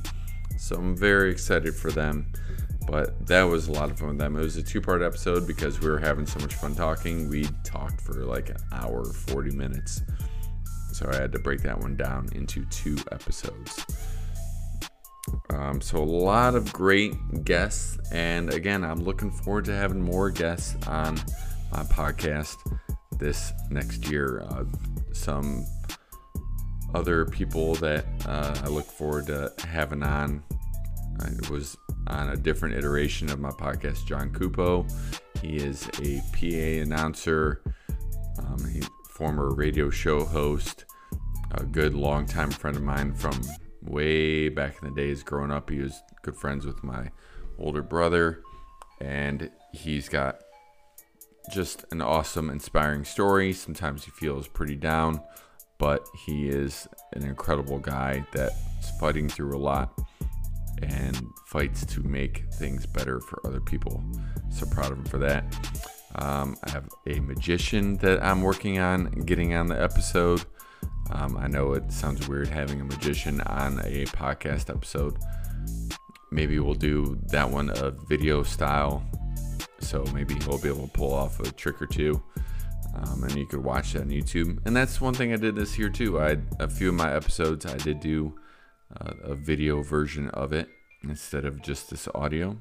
So 0.58 0.76
I'm 0.76 0.96
very 0.96 1.30
excited 1.30 1.74
for 1.74 1.90
them. 1.90 2.32
But 2.86 3.26
that 3.28 3.44
was 3.44 3.68
a 3.68 3.72
lot 3.72 3.90
of 3.90 3.98
fun 3.98 4.08
with 4.08 4.18
them. 4.18 4.36
It 4.36 4.40
was 4.40 4.56
a 4.56 4.62
two 4.62 4.80
part 4.80 5.02
episode 5.02 5.46
because 5.46 5.80
we 5.80 5.88
were 5.88 5.98
having 5.98 6.26
so 6.26 6.40
much 6.40 6.54
fun 6.54 6.74
talking. 6.74 7.28
We 7.28 7.46
talked 7.62 8.00
for 8.00 8.24
like 8.24 8.48
an 8.48 8.56
hour, 8.72 9.04
40 9.04 9.52
minutes. 9.52 10.02
So 11.00 11.08
I 11.10 11.16
had 11.16 11.32
to 11.32 11.38
break 11.38 11.62
that 11.62 11.80
one 11.80 11.96
down 11.96 12.28
into 12.34 12.66
two 12.66 12.98
episodes. 13.10 13.86
Um, 15.48 15.80
so 15.80 15.96
a 15.96 16.04
lot 16.04 16.54
of 16.54 16.70
great 16.74 17.14
guests. 17.44 17.98
And 18.12 18.52
again, 18.52 18.84
I'm 18.84 19.02
looking 19.02 19.30
forward 19.30 19.64
to 19.64 19.72
having 19.72 20.02
more 20.02 20.28
guests 20.28 20.76
on 20.86 21.16
my 21.72 21.84
podcast 21.84 22.58
this 23.18 23.50
next 23.70 24.10
year. 24.10 24.42
Uh, 24.50 24.64
some 25.14 25.64
other 26.94 27.24
people 27.24 27.76
that 27.76 28.04
uh, 28.26 28.60
I 28.62 28.68
look 28.68 28.84
forward 28.84 29.26
to 29.28 29.54
having 29.66 30.02
on. 30.02 30.42
I 31.18 31.50
was 31.50 31.78
on 32.08 32.28
a 32.28 32.36
different 32.36 32.74
iteration 32.74 33.30
of 33.30 33.40
my 33.40 33.50
podcast, 33.52 34.04
John 34.04 34.34
Cupo. 34.34 34.86
He 35.40 35.56
is 35.56 35.88
a 36.02 36.20
PA 36.34 36.82
announcer, 36.82 37.62
um, 38.38 38.68
he's 38.70 38.86
former 39.20 39.50
radio 39.50 39.90
show 39.90 40.24
host, 40.24 40.86
a 41.50 41.62
good 41.62 41.92
longtime 41.92 42.50
friend 42.50 42.74
of 42.74 42.82
mine 42.82 43.12
from 43.12 43.38
way 43.82 44.48
back 44.48 44.74
in 44.80 44.88
the 44.88 44.94
days 44.94 45.22
growing 45.22 45.50
up. 45.50 45.68
He 45.68 45.80
was 45.80 46.00
good 46.22 46.34
friends 46.34 46.64
with 46.64 46.82
my 46.82 47.10
older 47.58 47.82
brother, 47.82 48.40
and 48.98 49.50
he's 49.74 50.08
got 50.08 50.40
just 51.52 51.84
an 51.90 52.00
awesome, 52.00 52.48
inspiring 52.48 53.04
story. 53.04 53.52
Sometimes 53.52 54.06
he 54.06 54.10
feels 54.12 54.48
pretty 54.48 54.76
down, 54.76 55.20
but 55.76 56.02
he 56.24 56.48
is 56.48 56.88
an 57.12 57.22
incredible 57.22 57.78
guy 57.78 58.24
that's 58.32 58.98
fighting 58.98 59.28
through 59.28 59.54
a 59.54 59.60
lot 59.60 59.92
and 60.82 61.20
fights 61.48 61.84
to 61.84 62.02
make 62.04 62.44
things 62.54 62.86
better 62.86 63.20
for 63.20 63.46
other 63.46 63.60
people. 63.60 64.02
So 64.48 64.64
proud 64.64 64.92
of 64.92 64.96
him 64.96 65.04
for 65.04 65.18
that. 65.18 65.44
Um, 66.16 66.56
I 66.64 66.70
have 66.70 66.88
a 67.06 67.20
magician 67.20 67.96
that 67.98 68.22
I'm 68.22 68.42
working 68.42 68.78
on 68.78 69.10
getting 69.26 69.54
on 69.54 69.68
the 69.68 69.80
episode. 69.80 70.44
Um, 71.10 71.36
I 71.36 71.46
know 71.46 71.72
it 71.72 71.92
sounds 71.92 72.28
weird 72.28 72.48
having 72.48 72.80
a 72.80 72.84
magician 72.84 73.40
on 73.42 73.80
a 73.80 74.06
podcast 74.06 74.70
episode. 74.70 75.18
Maybe 76.30 76.58
we'll 76.58 76.74
do 76.74 77.18
that 77.28 77.50
one 77.50 77.70
a 77.70 77.90
video 78.08 78.42
style. 78.42 79.02
So 79.80 80.04
maybe 80.14 80.34
he'll 80.34 80.60
be 80.60 80.68
able 80.68 80.86
to 80.86 80.92
pull 80.92 81.12
off 81.12 81.40
a 81.40 81.50
trick 81.52 81.80
or 81.80 81.86
two 81.86 82.22
um, 82.94 83.24
and 83.24 83.34
you 83.36 83.46
could 83.46 83.62
watch 83.62 83.92
that 83.92 84.02
on 84.02 84.08
YouTube. 84.08 84.58
And 84.64 84.76
that's 84.76 85.00
one 85.00 85.14
thing 85.14 85.32
I 85.32 85.36
did 85.36 85.54
this 85.54 85.78
year 85.78 85.88
too. 85.88 86.20
I 86.20 86.38
a 86.58 86.68
few 86.68 86.88
of 86.88 86.94
my 86.94 87.14
episodes 87.14 87.66
I 87.66 87.76
did 87.76 88.00
do 88.00 88.34
uh, 89.00 89.12
a 89.22 89.34
video 89.34 89.82
version 89.82 90.28
of 90.30 90.52
it 90.52 90.68
instead 91.02 91.44
of 91.44 91.62
just 91.62 91.90
this 91.90 92.08
audio. 92.14 92.58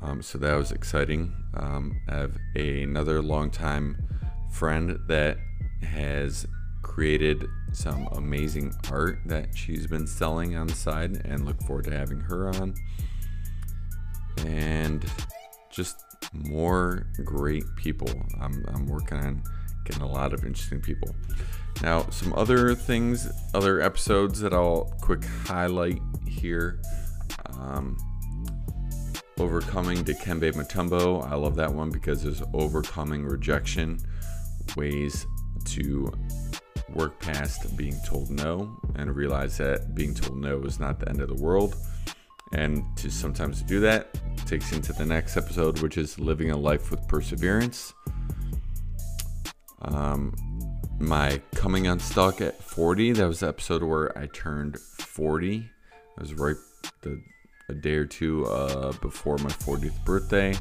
Um, 0.00 0.22
so 0.22 0.38
that 0.38 0.54
was 0.54 0.72
exciting. 0.72 1.32
Um, 1.54 2.00
I 2.08 2.16
have 2.16 2.36
a, 2.56 2.82
another 2.82 3.22
longtime 3.22 3.96
friend 4.52 4.98
that 5.06 5.38
has 5.82 6.46
created 6.82 7.46
some 7.72 8.06
amazing 8.12 8.72
art 8.90 9.18
that 9.26 9.56
she's 9.56 9.86
been 9.86 10.06
selling 10.06 10.56
on 10.56 10.66
the 10.66 10.74
side 10.74 11.22
and 11.24 11.44
look 11.44 11.60
forward 11.62 11.86
to 11.86 11.96
having 11.96 12.20
her 12.20 12.48
on. 12.48 12.74
And 14.46 15.04
just 15.70 16.04
more 16.32 17.06
great 17.24 17.64
people. 17.76 18.08
I'm, 18.40 18.64
I'm 18.68 18.86
working 18.86 19.18
on 19.18 19.42
getting 19.84 20.02
a 20.02 20.08
lot 20.08 20.32
of 20.32 20.44
interesting 20.44 20.80
people. 20.80 21.14
Now, 21.82 22.08
some 22.10 22.32
other 22.34 22.74
things, 22.74 23.28
other 23.54 23.80
episodes 23.80 24.40
that 24.40 24.52
I'll 24.52 24.94
quick 25.00 25.24
highlight 25.46 26.00
here. 26.26 26.80
Um, 27.58 27.96
overcoming 29.38 30.04
Dikembe 30.04 30.52
Mutombo. 30.52 31.28
I 31.30 31.34
love 31.34 31.56
that 31.56 31.72
one 31.72 31.90
because 31.90 32.22
there's 32.22 32.42
overcoming 32.52 33.24
rejection, 33.24 33.98
ways 34.76 35.26
to 35.66 36.12
work 36.90 37.18
past 37.20 37.76
being 37.76 37.96
told 38.06 38.30
no 38.30 38.78
and 38.96 39.14
realize 39.14 39.56
that 39.58 39.94
being 39.94 40.14
told 40.14 40.38
no 40.38 40.62
is 40.62 40.78
not 40.78 41.00
the 41.00 41.08
end 41.08 41.20
of 41.20 41.28
the 41.28 41.42
world. 41.42 41.76
And 42.52 42.84
to 42.98 43.10
sometimes 43.10 43.62
do 43.62 43.80
that 43.80 44.16
takes 44.46 44.72
into 44.72 44.92
the 44.92 45.04
next 45.04 45.36
episode, 45.36 45.80
which 45.80 45.98
is 45.98 46.18
living 46.20 46.50
a 46.50 46.56
life 46.56 46.90
with 46.90 47.06
perseverance. 47.08 47.92
Um, 49.82 50.34
my 51.00 51.40
coming 51.54 51.86
unstuck 51.86 52.40
at 52.40 52.62
40. 52.62 53.12
That 53.12 53.26
was 53.26 53.40
the 53.40 53.48
episode 53.48 53.82
where 53.82 54.16
I 54.16 54.26
turned 54.26 54.78
40. 54.78 55.56
It 55.56 56.20
was 56.20 56.34
right 56.34 56.56
the 57.02 57.20
a 57.68 57.74
day 57.74 57.94
or 57.94 58.04
two 58.04 58.44
uh, 58.46 58.92
before 59.00 59.38
my 59.38 59.50
40th 59.50 60.04
birthday. 60.04 60.54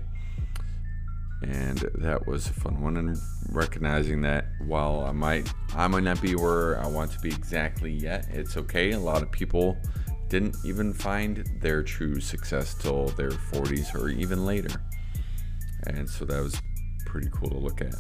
And 1.44 1.80
that 1.96 2.26
was 2.26 2.48
a 2.48 2.54
fun 2.54 2.82
one. 2.82 2.98
And 2.98 3.18
recognizing 3.52 4.22
that 4.22 4.46
while 4.66 5.02
I 5.02 5.12
might 5.12 5.52
I 5.76 5.88
might 5.88 6.04
not 6.04 6.22
be 6.22 6.36
where 6.36 6.80
I 6.80 6.88
want 6.88 7.12
to 7.12 7.20
be 7.20 7.30
exactly 7.30 7.92
yet, 7.92 8.28
it's 8.32 8.56
okay. 8.56 8.92
A 8.92 9.00
lot 9.00 9.22
of 9.22 9.32
people 9.32 9.78
didn't 10.30 10.56
even 10.64 10.94
find 10.94 11.46
their 11.62 11.84
true 11.84 12.20
success 12.20 12.74
till 12.74 13.08
their 13.10 13.32
40s 13.32 13.94
or 13.94 14.10
even 14.10 14.46
later. 14.46 14.82
And 15.88 16.10
so 16.10 16.26
that 16.26 16.42
was 16.42 16.60
pretty 17.06 17.30
cool 17.32 17.50
to 17.50 17.58
look 17.58 17.82
at. 17.82 17.94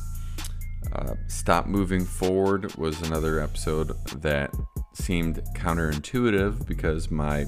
Uh, 0.94 1.16
Stop 1.28 1.66
Moving 1.68 2.06
Forward 2.06 2.76
was 2.76 3.02
another 3.02 3.40
episode 3.40 3.92
that 4.22 4.54
seemed 4.94 5.42
counterintuitive 5.56 6.66
because 6.66 7.12
my 7.12 7.46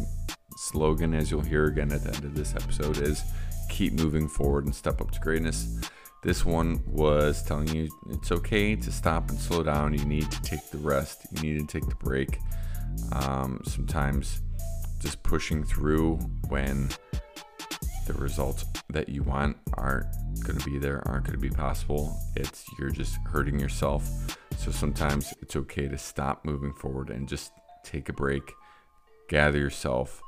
slogan, 0.55 1.13
as 1.13 1.31
you'll 1.31 1.41
hear 1.41 1.65
again 1.65 1.91
at 1.91 2.03
the 2.03 2.13
end 2.13 2.25
of 2.25 2.35
this 2.35 2.55
episode, 2.55 3.01
is 3.01 3.24
keep 3.69 3.93
moving 3.93 4.27
forward 4.27 4.65
and 4.65 4.75
step 4.75 5.01
up 5.01 5.12
to 5.12 5.19
greatness. 5.19 5.81
This 6.24 6.43
one 6.43 6.81
was 6.88 7.43
telling 7.43 7.67
you 7.67 7.88
it's 8.09 8.31
okay 8.31 8.75
to 8.75 8.91
stop 8.91 9.29
and 9.29 9.39
slow 9.39 9.63
down. 9.63 9.93
You 9.93 10.05
need 10.05 10.31
to 10.31 10.41
take 10.41 10.71
the 10.71 10.79
rest, 10.79 11.27
you 11.31 11.41
need 11.41 11.59
to 11.59 11.79
take 11.79 11.88
the 11.88 11.95
break. 11.95 12.39
Um, 13.12 13.62
sometimes 13.65 14.41
just 15.00 15.21
pushing 15.24 15.63
through 15.63 16.15
when 16.47 16.89
the 18.07 18.13
results 18.13 18.65
that 18.89 19.09
you 19.09 19.24
want 19.24 19.57
aren't 19.74 20.07
going 20.43 20.57
to 20.57 20.65
be 20.65 20.77
there, 20.77 21.07
aren't 21.07 21.25
going 21.25 21.39
to 21.39 21.41
be 21.41 21.50
possible. 21.50 22.17
It's 22.35 22.65
you're 22.79 22.89
just 22.89 23.17
hurting 23.27 23.59
yourself. 23.59 24.09
So 24.57 24.71
sometimes 24.71 25.33
it's 25.41 25.55
okay 25.55 25.88
to 25.88 25.97
stop 25.97 26.45
moving 26.45 26.74
forward 26.74 27.09
and 27.09 27.27
just 27.27 27.51
take 27.83 28.09
a 28.09 28.13
break, 28.13 28.51
gather 29.27 29.59
yourself, 29.59 30.21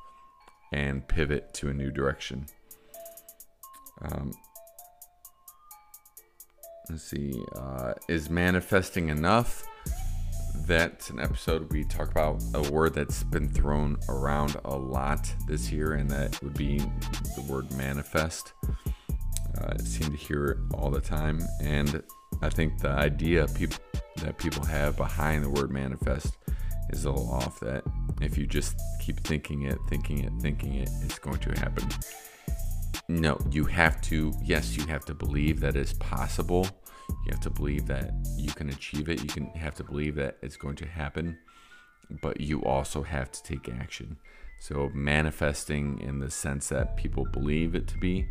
and 0.72 1.08
pivot 1.08 1.54
to 1.56 1.70
a 1.70 1.74
new 1.74 1.92
direction. 1.92 2.46
Um, 4.02 4.32
let's 6.90 7.04
see, 7.04 7.34
uh, 7.56 7.94
is 8.08 8.30
manifesting 8.30 9.10
enough? 9.10 9.64
That's 10.66 11.10
an 11.10 11.20
episode 11.20 11.72
we 11.72 11.84
talk 11.86 12.12
about 12.12 12.42
a 12.54 12.72
word 12.72 12.94
that's 12.94 13.24
been 13.24 13.48
thrown 13.48 13.98
around 14.10 14.58
a 14.66 14.76
lot 14.76 15.34
this 15.48 15.72
year, 15.72 15.94
and 15.94 16.10
that 16.10 16.42
would 16.44 16.56
be 16.56 16.80
the 16.80 17.46
word 17.48 17.72
manifest. 17.74 18.54
Uh, 19.58 19.74
I 19.74 19.78
seem 19.78 20.12
to 20.12 20.18
hear 20.18 20.46
it 20.46 20.58
all 20.74 20.92
the 20.92 21.02
time, 21.02 21.42
and 21.62 22.04
I 22.42 22.50
think 22.50 22.80
the 22.80 22.90
idea 22.90 23.48
people 23.48 23.78
that 24.18 24.38
people 24.38 24.66
have 24.66 24.98
behind 24.98 25.44
the 25.44 25.50
word 25.50 25.72
manifest 25.72 26.38
is 26.90 27.06
a 27.06 27.12
little 27.12 27.32
off. 27.32 27.60
That 27.60 27.84
if 28.22 28.38
you 28.38 28.48
just 28.48 28.76
keep 29.02 29.20
thinking 29.22 29.64
it, 29.64 29.78
thinking 29.90 30.24
it, 30.24 30.34
thinking 30.42 30.76
it, 30.76 30.90
it's 31.04 31.20
going 31.20 31.40
to 31.40 31.60
happen. 31.60 31.88
No, 33.10 33.40
you 33.52 33.64
have 33.66 34.02
to, 34.02 34.34
yes, 34.44 34.76
you 34.76 34.86
have 34.88 35.06
to 35.06 35.14
believe 35.14 35.62
that 35.62 35.76
it's 35.78 35.94
possible. 35.94 36.68
You 37.10 37.32
have 37.32 37.40
to 37.42 37.50
believe 37.50 37.86
that 37.88 38.12
you 38.38 38.52
can 38.52 38.70
achieve 38.70 39.08
it. 39.08 39.22
You 39.22 39.30
can 39.30 39.46
have 39.52 39.76
to 39.76 39.84
believe 39.84 40.16
that 40.16 40.38
it's 40.42 40.58
going 40.58 40.76
to 40.78 40.86
happen, 40.86 41.38
but 42.22 42.42
you 42.42 42.64
also 42.64 43.04
have 43.04 43.32
to 43.32 43.44
take 43.44 43.70
action. 43.70 44.18
So, 44.60 44.90
manifesting 44.94 46.02
in 46.02 46.20
the 46.20 46.32
sense 46.32 46.70
that 46.70 46.98
people 46.98 47.26
believe 47.32 47.76
it 47.76 47.88
to 47.90 47.98
be, 47.98 48.28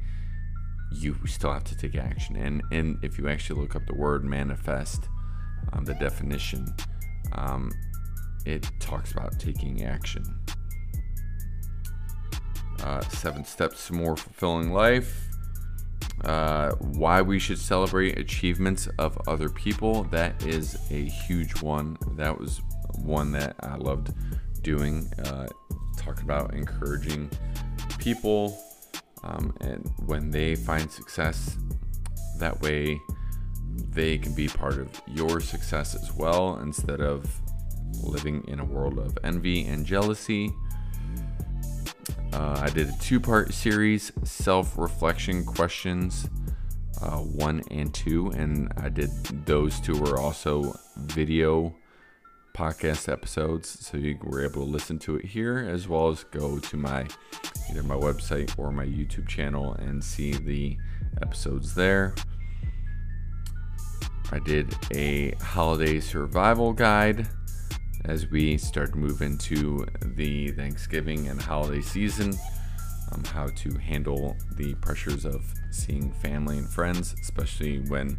you 0.92 1.16
still 1.26 1.52
have 1.52 1.64
to 1.64 1.76
take 1.76 1.96
action. 1.96 2.36
And, 2.36 2.62
and 2.70 2.98
if 3.02 3.18
you 3.18 3.28
actually 3.28 3.60
look 3.60 3.76
up 3.76 3.86
the 3.86 3.94
word 3.94 4.24
manifest, 4.24 5.08
um, 5.72 5.84
the 5.84 5.94
definition, 5.94 6.66
um, 7.32 7.70
it 8.46 8.70
talks 8.80 9.12
about 9.12 9.38
taking 9.38 9.84
action. 9.84 10.24
Uh, 12.82 13.00
seven 13.08 13.44
steps 13.44 13.86
to 13.88 13.92
more 13.92 14.16
fulfilling 14.16 14.72
life. 14.72 15.28
Uh, 16.24 16.72
why 16.72 17.20
we 17.20 17.38
should 17.38 17.58
celebrate 17.58 18.18
achievements 18.18 18.88
of 18.98 19.18
other 19.28 19.48
people. 19.48 20.04
That 20.04 20.46
is 20.46 20.78
a 20.90 21.04
huge 21.04 21.60
one. 21.62 21.98
That 22.12 22.38
was 22.38 22.60
one 23.02 23.32
that 23.32 23.56
I 23.60 23.76
loved 23.76 24.14
doing. 24.62 25.10
Uh, 25.24 25.46
about 26.22 26.54
encouraging 26.54 27.30
people 27.98 28.56
um, 29.22 29.54
and 29.60 29.92
when 30.06 30.30
they 30.30 30.54
find 30.54 30.90
success, 30.90 31.56
that 32.38 32.60
way 32.60 33.00
they 33.90 34.18
can 34.18 34.34
be 34.34 34.48
part 34.48 34.74
of 34.78 34.88
your 35.06 35.40
success 35.40 35.94
as 35.94 36.12
well 36.12 36.58
instead 36.62 37.00
of 37.00 37.28
living 38.02 38.44
in 38.48 38.60
a 38.60 38.64
world 38.64 38.98
of 38.98 39.18
envy 39.24 39.64
and 39.66 39.84
jealousy. 39.84 40.52
Uh, 42.32 42.60
I 42.62 42.70
did 42.70 42.88
a 42.88 42.98
two 42.98 43.20
part 43.20 43.54
series, 43.54 44.12
self 44.24 44.76
reflection 44.76 45.44
questions, 45.44 46.28
uh, 47.00 47.18
one 47.18 47.62
and 47.70 47.92
two, 47.94 48.28
and 48.30 48.72
I 48.76 48.88
did 48.88 49.10
those 49.46 49.80
two 49.80 49.98
were 49.98 50.18
also 50.18 50.78
video 50.96 51.74
podcast 52.54 53.12
episodes, 53.12 53.68
so 53.86 53.98
you 53.98 54.18
were 54.22 54.42
able 54.42 54.64
to 54.64 54.70
listen 54.70 54.98
to 54.98 55.16
it 55.16 55.26
here 55.26 55.58
as 55.70 55.88
well 55.88 56.08
as 56.08 56.24
go 56.24 56.58
to 56.58 56.76
my 56.76 57.06
either 57.70 57.82
my 57.82 57.94
website 57.94 58.58
or 58.58 58.72
my 58.72 58.86
YouTube 58.86 59.28
channel 59.28 59.74
and 59.74 60.02
see 60.02 60.32
the 60.32 60.76
episodes 61.20 61.74
there. 61.74 62.14
I 64.32 64.38
did 64.40 64.74
a 64.92 65.32
holiday 65.40 66.00
survival 66.00 66.72
guide 66.72 67.28
as 68.06 68.30
we 68.30 68.56
start 68.56 68.92
to 68.92 68.98
move 68.98 69.20
into 69.20 69.84
the 70.00 70.48
Thanksgiving 70.52 71.28
and 71.28 71.40
holiday 71.40 71.80
season, 71.80 72.32
um, 73.12 73.24
how 73.24 73.48
to 73.48 73.74
handle 73.78 74.36
the 74.56 74.74
pressures 74.76 75.24
of 75.24 75.44
seeing 75.70 76.12
family 76.12 76.58
and 76.58 76.68
friends, 76.68 77.14
especially 77.20 77.80
when 77.88 78.16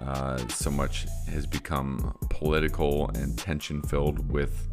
uh, 0.00 0.38
so 0.48 0.70
much 0.70 1.06
has 1.28 1.46
become 1.46 2.16
political 2.30 3.08
and 3.10 3.38
tension 3.38 3.82
filled 3.82 4.32
with 4.32 4.66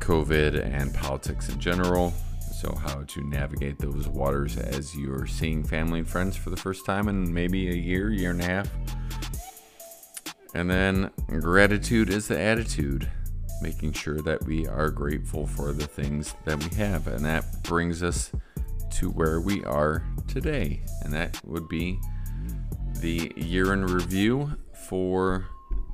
COVID 0.00 0.62
and 0.62 0.92
politics 0.94 1.48
in 1.48 1.58
general. 1.58 2.12
So, 2.60 2.74
how 2.74 3.02
to 3.02 3.28
navigate 3.28 3.78
those 3.78 4.06
waters 4.06 4.56
as 4.56 4.94
you're 4.94 5.26
seeing 5.26 5.64
family 5.64 6.00
and 6.00 6.08
friends 6.08 6.36
for 6.36 6.50
the 6.50 6.56
first 6.56 6.86
time 6.86 7.08
in 7.08 7.32
maybe 7.32 7.68
a 7.68 7.74
year, 7.74 8.10
year 8.10 8.30
and 8.30 8.40
a 8.40 8.44
half. 8.44 8.70
And 10.54 10.70
then 10.70 11.10
gratitude 11.40 12.10
is 12.10 12.28
the 12.28 12.38
attitude, 12.38 13.10
making 13.62 13.92
sure 13.92 14.20
that 14.20 14.44
we 14.44 14.66
are 14.66 14.90
grateful 14.90 15.46
for 15.46 15.72
the 15.72 15.86
things 15.86 16.34
that 16.44 16.62
we 16.62 16.76
have. 16.76 17.06
And 17.06 17.24
that 17.24 17.62
brings 17.62 18.02
us 18.02 18.30
to 18.92 19.10
where 19.10 19.40
we 19.40 19.64
are 19.64 20.04
today. 20.28 20.82
And 21.02 21.12
that 21.14 21.40
would 21.44 21.68
be 21.68 21.98
the 23.00 23.32
year 23.36 23.72
in 23.72 23.84
review 23.86 24.52
for 24.88 25.46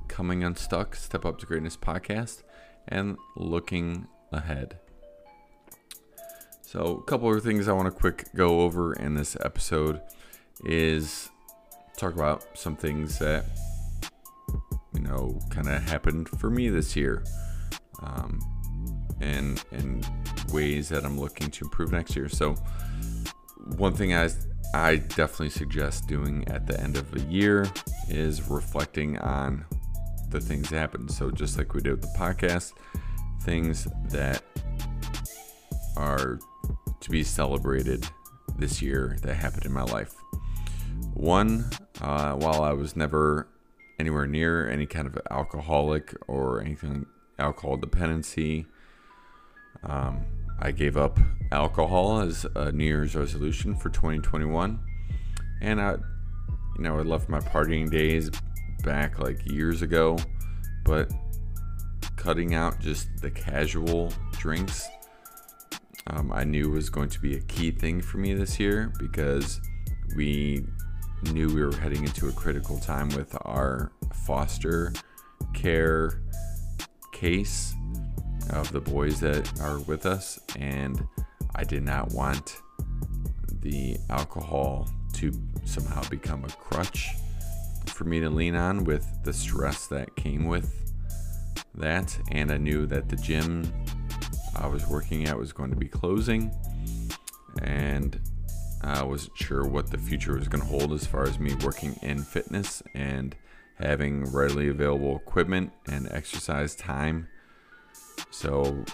Coming 0.09 0.43
Unstuck, 0.43 0.97
Step 0.97 1.25
Up 1.25 1.39
to 1.39 1.47
Greatness 1.47 1.77
podcast, 1.77 2.43
and 2.89 3.17
looking 3.37 4.09
ahead. 4.33 4.79
So, 6.63 7.01
a 7.03 7.03
couple 7.05 7.33
of 7.33 7.43
things 7.43 7.69
I 7.69 7.73
want 7.73 7.87
to 7.87 7.99
quick 7.99 8.27
go 8.35 8.61
over 8.61 8.93
in 8.93 9.15
this 9.15 9.37
episode 9.41 10.03
is 10.65 11.31
talk 11.97 12.15
about 12.15 12.45
some 12.59 12.77
things 12.77 13.19
that 13.21 13.45
you 14.95 15.01
know, 15.01 15.39
kind 15.51 15.69
of 15.69 15.83
happened 15.89 16.29
for 16.29 16.51
me 16.51 16.69
this 16.69 16.97
year, 16.97 17.25
um, 18.03 18.41
and 19.21 19.63
and 19.73 20.07
ways 20.53 20.89
that 20.89 21.05
I'm 21.05 21.19
looking 21.19 21.51
to 21.51 21.65
improve 21.65 21.93
next 21.93 22.17
year. 22.17 22.29
So, 22.29 22.55
one 23.77 23.95
thing 23.95 24.15
I 24.15 24.31
I 24.75 24.97
definitely 24.97 25.51
suggest 25.51 26.09
doing 26.09 26.47
at 26.49 26.67
the 26.67 26.79
end 26.81 26.97
of 26.97 27.11
the 27.11 27.21
year 27.23 27.67
is 28.09 28.49
reflecting 28.51 29.19
on 29.19 29.65
the 30.31 30.41
things 30.41 30.69
that 30.69 30.79
happened. 30.79 31.11
So 31.11 31.31
just 31.31 31.57
like 31.57 31.73
we 31.73 31.81
did 31.81 31.93
with 31.93 32.03
the 32.03 32.19
podcast, 32.19 32.73
things 33.43 33.89
that 34.11 34.43
are 35.97 36.39
to 37.01 37.11
be 37.11 37.23
celebrated 37.23 38.07
this 38.59 38.83
year 38.83 39.17
that 39.23 39.35
happened 39.35 39.65
in 39.65 39.73
my 39.73 39.85
life. 39.85 40.15
One, 41.15 41.71
uh, 42.03 42.35
while 42.35 42.63
I 42.63 42.73
was 42.73 42.95
never 42.95 43.49
anywhere 43.99 44.27
near 44.27 44.69
any 44.69 44.87
kind 44.87 45.07
of 45.07 45.19
alcoholic 45.31 46.15
or 46.27 46.61
anything 46.61 47.07
alcohol 47.39 47.77
dependency, 47.77 48.67
um, 49.83 50.25
I 50.59 50.73
gave 50.73 50.97
up 50.97 51.19
alcohol 51.53 52.21
as 52.21 52.47
a 52.55 52.73
New 52.73 52.85
Year's 52.85 53.15
resolution 53.15 53.75
for 53.77 53.91
2021, 53.91 54.79
and 55.61 55.81
I, 55.81 55.93
you 56.77 56.83
know, 56.83 56.99
I 56.99 57.03
left 57.03 57.29
my 57.29 57.41
partying 57.41 57.91
days 57.91 58.31
back 58.83 59.19
like 59.19 59.51
years 59.51 59.83
ago, 59.83 60.19
but 60.85 61.13
cutting 62.17 62.55
out 62.55 62.81
just 62.81 63.09
the 63.21 63.31
casual 63.31 64.13
drinks 64.33 64.89
um, 66.11 66.33
I 66.33 66.45
knew 66.45 66.71
was 66.71 66.89
going 66.89 67.11
to 67.11 67.21
be 67.21 67.37
a 67.37 67.41
key 67.41 67.71
thing 67.71 68.01
for 68.01 68.19
me 68.19 68.33
this 68.33 68.59
year 68.59 68.93
because 68.99 69.61
we 70.17 70.65
knew 71.33 71.49
we 71.49 71.63
were 71.63 71.75
heading 71.77 72.05
into 72.05 72.29
a 72.29 72.33
critical 72.33 72.79
time 72.79 73.09
with 73.11 73.37
our 73.43 73.93
foster 74.27 74.93
care 75.55 76.23
case 77.13 77.75
of 78.51 78.71
the 78.73 78.81
boys 78.81 79.21
that 79.21 79.61
are 79.61 79.81
with 79.81 80.07
us, 80.07 80.39
and 80.57 81.07
I 81.55 81.65
did 81.65 81.83
not 81.83 82.13
want 82.13 82.63
the 83.61 83.97
alcohol 84.09 84.89
to 85.15 85.33
somehow 85.65 86.09
become 86.09 86.45
a 86.45 86.49
crutch 86.49 87.11
for 87.87 88.05
me 88.05 88.21
to 88.21 88.31
lean 88.31 88.55
on 88.55 88.85
with 88.85 89.07
the 89.25 89.33
stress 89.33 89.87
that 89.89 90.15
came 90.17 90.47
with 90.47 90.93
that. 91.75 92.17
And 92.31 92.53
I 92.53 92.57
knew 92.59 92.87
that 92.87 93.09
the 93.09 93.17
gym 93.17 93.71
I 94.55 94.67
was 94.67 94.87
working 94.87 95.27
at 95.27 95.37
was 95.37 95.53
going 95.53 95.71
to 95.71 95.77
be 95.77 95.89
closing, 95.89 96.51
and 97.63 98.19
I 98.83 99.03
wasn't 99.03 99.37
sure 99.37 99.67
what 99.67 99.91
the 99.91 99.99
future 99.99 100.35
was 100.35 100.49
going 100.49 100.63
to 100.63 100.69
hold 100.69 100.93
as 100.93 101.07
far 101.07 101.25
as 101.25 101.39
me 101.39 101.55
working 101.57 101.99
in 102.03 102.23
fitness 102.23 102.83
and 102.95 103.35
having 103.79 104.25
readily 104.33 104.69
available 104.69 105.17
equipment 105.17 105.73
and 105.87 106.11
exercise 106.11 106.75
time. 106.75 107.29
So, 108.31 108.85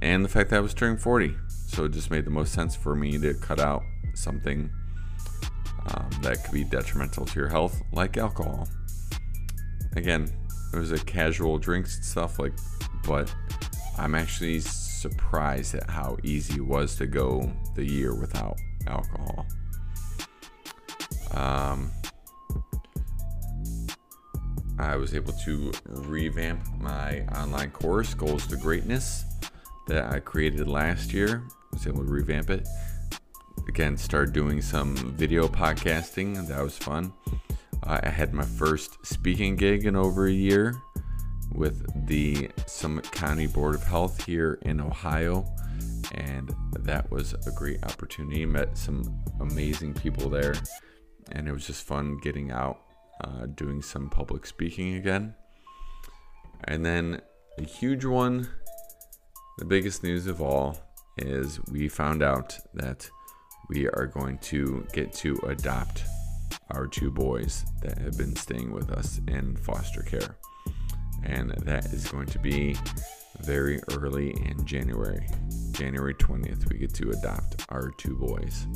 and 0.00 0.24
the 0.24 0.28
fact 0.28 0.50
that 0.50 0.56
I 0.56 0.60
was 0.60 0.74
turning 0.74 0.98
40. 0.98 1.34
So 1.48 1.84
it 1.84 1.92
just 1.92 2.10
made 2.10 2.24
the 2.24 2.30
most 2.30 2.52
sense 2.52 2.76
for 2.76 2.94
me 2.94 3.18
to 3.18 3.34
cut 3.34 3.58
out 3.58 3.82
something 4.14 4.70
um, 5.86 6.10
that 6.22 6.44
could 6.44 6.54
be 6.54 6.64
detrimental 6.64 7.26
to 7.26 7.38
your 7.38 7.48
health, 7.48 7.82
like 7.92 8.16
alcohol. 8.16 8.68
Again, 9.96 10.30
it 10.72 10.76
was 10.76 10.92
a 10.92 10.98
casual 10.98 11.58
drinks 11.58 11.96
and 11.96 12.04
stuff 12.04 12.38
like, 12.38 12.52
but 13.04 13.34
I'm 13.98 14.14
actually 14.14 14.60
surprised 15.04 15.74
at 15.74 15.90
how 15.90 16.16
easy 16.22 16.54
it 16.54 16.64
was 16.64 16.96
to 16.96 17.06
go 17.06 17.52
the 17.74 17.84
year 17.84 18.14
without 18.14 18.58
alcohol. 18.86 19.46
Um, 21.32 21.92
I 24.78 24.96
was 24.96 25.14
able 25.14 25.34
to 25.44 25.72
revamp 25.84 26.66
my 26.80 27.20
online 27.36 27.70
course, 27.70 28.14
Goals 28.14 28.46
to 28.46 28.56
Greatness, 28.56 29.24
that 29.88 30.10
I 30.10 30.20
created 30.20 30.68
last 30.68 31.12
year. 31.12 31.42
I 31.50 31.76
was 31.76 31.86
able 31.86 32.06
to 32.06 32.10
revamp 32.10 32.48
it. 32.48 32.66
Again, 33.68 33.98
start 33.98 34.32
doing 34.32 34.62
some 34.62 34.96
video 34.96 35.48
podcasting, 35.48 36.48
that 36.48 36.62
was 36.62 36.78
fun. 36.78 37.12
Uh, 37.82 38.00
I 38.02 38.08
had 38.08 38.32
my 38.32 38.46
first 38.46 39.04
speaking 39.04 39.56
gig 39.56 39.84
in 39.84 39.96
over 39.96 40.28
a 40.28 40.32
year 40.32 40.74
with 41.54 42.06
the 42.06 42.50
Summit 42.66 43.10
County 43.12 43.46
Board 43.46 43.74
of 43.74 43.84
Health 43.84 44.24
here 44.24 44.58
in 44.62 44.80
Ohio, 44.80 45.46
and 46.12 46.54
that 46.80 47.10
was 47.10 47.34
a 47.46 47.50
great 47.52 47.82
opportunity. 47.84 48.44
Met 48.44 48.76
some 48.76 49.22
amazing 49.40 49.94
people 49.94 50.28
there, 50.28 50.54
and 51.32 51.48
it 51.48 51.52
was 51.52 51.66
just 51.66 51.86
fun 51.86 52.18
getting 52.22 52.50
out, 52.50 52.80
uh, 53.22 53.46
doing 53.46 53.80
some 53.80 54.10
public 54.10 54.46
speaking 54.46 54.94
again. 54.94 55.34
And 56.64 56.84
then 56.84 57.20
a 57.58 57.62
huge 57.62 58.04
one, 58.04 58.48
the 59.58 59.64
biggest 59.64 60.02
news 60.02 60.26
of 60.26 60.42
all, 60.42 60.78
is 61.16 61.60
we 61.70 61.88
found 61.88 62.22
out 62.22 62.58
that 62.74 63.08
we 63.68 63.88
are 63.88 64.06
going 64.06 64.38
to 64.38 64.86
get 64.92 65.12
to 65.14 65.36
adopt 65.46 66.04
our 66.70 66.86
two 66.86 67.10
boys 67.10 67.64
that 67.82 67.98
have 67.98 68.18
been 68.18 68.34
staying 68.34 68.72
with 68.72 68.90
us 68.90 69.20
in 69.28 69.56
foster 69.56 70.02
care 70.02 70.36
and 71.24 71.50
that 71.62 71.86
is 71.86 72.08
going 72.08 72.26
to 72.26 72.38
be 72.38 72.76
very 73.40 73.80
early 73.92 74.30
in 74.30 74.64
January. 74.64 75.26
January 75.72 76.14
20th, 76.14 76.70
we 76.70 76.78
get 76.78 76.94
to 76.94 77.10
adopt 77.10 77.64
our 77.70 77.90
two 77.98 78.16
boys. 78.16 78.66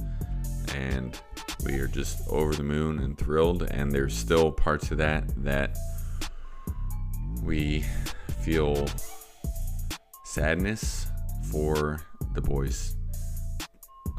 And 0.74 1.18
we 1.64 1.78
are 1.78 1.86
just 1.86 2.26
over 2.28 2.54
the 2.54 2.62
moon 2.62 2.98
and 2.98 3.16
thrilled. 3.16 3.62
And 3.62 3.92
there's 3.92 4.16
still 4.16 4.50
parts 4.50 4.90
of 4.90 4.98
that 4.98 5.24
that 5.44 5.76
we 7.42 7.84
feel 8.42 8.86
sadness 10.24 11.06
for 11.50 12.00
the 12.34 12.40
boys' 12.40 12.96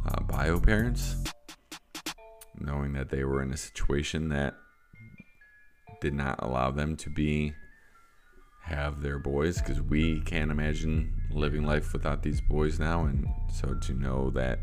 uh, 0.07 0.21
bio 0.23 0.59
parents, 0.59 1.15
knowing 2.59 2.93
that 2.93 3.09
they 3.09 3.23
were 3.23 3.43
in 3.43 3.51
a 3.51 3.57
situation 3.57 4.29
that 4.29 4.55
did 6.01 6.13
not 6.13 6.41
allow 6.41 6.71
them 6.71 6.95
to 6.95 7.09
be 7.09 7.53
have 8.61 9.01
their 9.01 9.19
boys 9.19 9.59
because 9.59 9.81
we 9.81 10.21
can't 10.21 10.51
imagine 10.51 11.13
living 11.31 11.65
life 11.65 11.93
without 11.93 12.21
these 12.23 12.41
boys 12.41 12.79
now. 12.79 13.05
And 13.05 13.27
so 13.51 13.73
to 13.73 13.93
know 13.93 14.29
that 14.31 14.59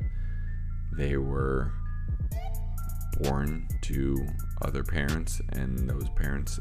they 0.93 1.17
were 1.17 1.73
born 3.23 3.67
to 3.83 4.27
other 4.63 4.83
parents 4.83 5.41
and 5.51 5.89
those 5.89 6.09
parents 6.11 6.61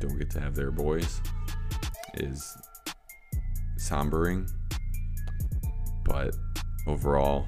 don't 0.00 0.18
get 0.18 0.30
to 0.30 0.40
have 0.40 0.54
their 0.54 0.70
boys 0.70 1.20
is 2.14 2.56
sombering. 3.78 4.50
But 6.04 6.36
overall, 6.86 7.46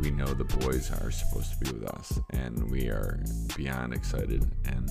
we 0.00 0.10
know 0.10 0.26
the 0.26 0.44
boys 0.44 0.90
are 0.90 1.10
supposed 1.10 1.52
to 1.52 1.58
be 1.64 1.78
with 1.78 1.88
us 1.90 2.18
and 2.30 2.70
we 2.70 2.88
are 2.88 3.22
beyond 3.56 3.92
excited 3.92 4.50
and 4.64 4.88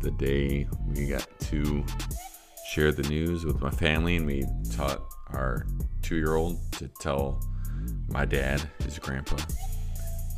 the 0.00 0.10
day 0.12 0.66
we 0.88 1.06
got 1.06 1.26
to 1.40 1.84
share 2.70 2.92
the 2.92 3.02
news 3.08 3.44
with 3.44 3.60
my 3.60 3.70
family, 3.70 4.16
and 4.16 4.26
we 4.26 4.44
taught 4.74 5.02
our 5.28 5.66
two 6.02 6.16
year 6.16 6.34
old 6.34 6.58
to 6.72 6.88
tell 7.00 7.42
my 8.08 8.24
dad, 8.24 8.62
his 8.84 8.98
grandpa, 8.98 9.36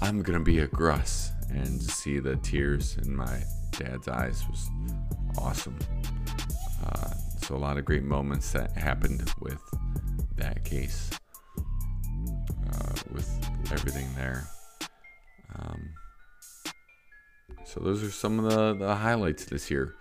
I'm 0.00 0.22
gonna 0.22 0.40
be 0.40 0.60
a 0.60 0.66
Gruss. 0.66 1.30
And 1.50 1.80
to 1.80 1.90
see 1.90 2.18
the 2.18 2.36
tears 2.36 2.96
in 3.04 3.14
my 3.14 3.42
dad's 3.72 4.08
eyes 4.08 4.42
was 4.48 4.70
awesome. 5.38 5.78
Uh, 6.84 7.10
so, 7.42 7.54
a 7.54 7.58
lot 7.58 7.76
of 7.76 7.84
great 7.84 8.04
moments 8.04 8.52
that 8.52 8.72
happened 8.72 9.30
with 9.40 9.60
that 10.36 10.64
case, 10.64 11.10
uh, 12.72 12.94
with 13.12 13.50
everything 13.70 14.08
there. 14.14 14.48
Um, 15.58 15.90
so 17.72 17.80
those 17.80 18.02
are 18.02 18.10
some 18.10 18.38
of 18.38 18.50
the, 18.50 18.74
the 18.74 18.94
highlights 18.94 19.46
this 19.46 19.70
year. 19.70 19.94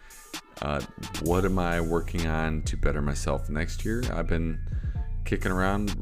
Uh, 0.62 0.82
what 1.24 1.46
am 1.46 1.58
I 1.58 1.80
working 1.80 2.28
on 2.28 2.64
to 2.64 2.76
better 2.76 3.02
myself 3.02 3.50
next 3.50 3.86
year? 3.86 4.04
I've 4.12 4.28
been 4.28 4.60
kicking 5.24 5.54
around, 5.54 5.96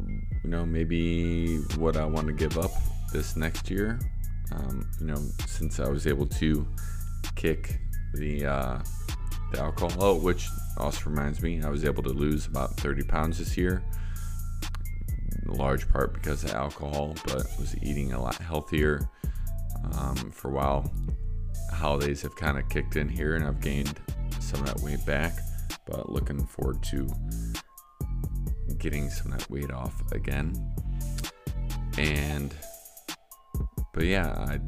you 0.44 0.50
know, 0.50 0.66
maybe 0.66 1.58
what 1.78 1.96
I 1.96 2.06
want 2.06 2.26
to 2.26 2.34
give 2.34 2.58
up 2.58 2.72
this 3.14 3.36
next 3.36 3.70
year. 3.70 4.00
Um, 4.52 4.90
you 5.00 5.06
know, 5.06 5.22
since 5.46 5.80
I 5.80 5.88
was 5.90 6.08
able 6.08 6.26
to 6.26 6.68
kick 7.36 7.80
the 8.16 8.48
uh, 8.48 8.80
the 9.52 9.60
alcohol 9.60 10.16
out, 10.16 10.22
which 10.22 10.48
also 10.78 11.08
reminds 11.08 11.44
me, 11.44 11.62
I 11.62 11.70
was 11.70 11.86
able 11.86 12.02
to 12.02 12.10
lose 12.10 12.48
about 12.48 12.78
30 12.78 13.04
pounds 13.04 13.38
this 13.38 13.56
year. 13.56 13.84
Large 15.46 15.88
part 15.90 16.14
because 16.14 16.44
of 16.44 16.52
alcohol, 16.52 17.16
but 17.26 17.46
was 17.60 17.76
eating 17.84 18.14
a 18.14 18.22
lot 18.22 18.36
healthier 18.36 19.08
um, 19.94 20.16
for 20.32 20.48
a 20.50 20.52
while 20.52 20.92
holidays 21.72 22.22
have 22.22 22.36
kind 22.36 22.58
of 22.58 22.68
kicked 22.70 22.96
in 22.96 23.10
here 23.10 23.36
and 23.36 23.46
I've 23.46 23.62
gained 23.62 24.00
some 24.40 24.62
of 24.62 24.68
that 24.68 24.80
weight 24.82 25.06
back, 25.06 25.34
but 25.86 26.12
looking 26.12 26.46
forward 26.46 26.82
to 26.84 27.08
getting 28.78 29.10
some 29.10 29.32
of 29.32 29.40
that 29.40 29.50
weight 29.50 29.72
off 29.72 30.02
again. 30.12 30.54
And, 31.98 32.54
but 33.94 34.06
yeah, 34.06 34.32
I, 34.32 34.60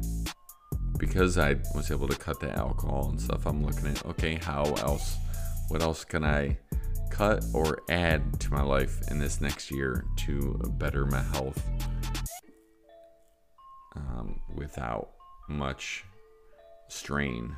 because 0.98 1.38
I 1.38 1.56
was 1.74 1.90
able 1.90 2.08
to 2.08 2.16
cut 2.16 2.40
the 2.40 2.50
alcohol 2.56 3.08
and 3.10 3.20
stuff, 3.20 3.46
I'm 3.46 3.64
looking 3.64 3.88
at, 3.88 4.04
okay, 4.06 4.34
how 4.34 4.64
else, 4.78 5.16
what 5.68 5.82
else 5.82 6.04
can 6.04 6.24
I 6.24 6.58
cut 7.10 7.44
or 7.52 7.82
add 7.88 8.40
to 8.40 8.52
my 8.52 8.62
life 8.62 9.00
in 9.10 9.18
this 9.18 9.40
next 9.40 9.70
year 9.70 10.04
to 10.16 10.58
better 10.78 11.06
my 11.06 11.22
health 11.22 11.62
um, 13.96 14.40
without 14.54 15.10
much 15.48 16.04
strain. 16.92 17.56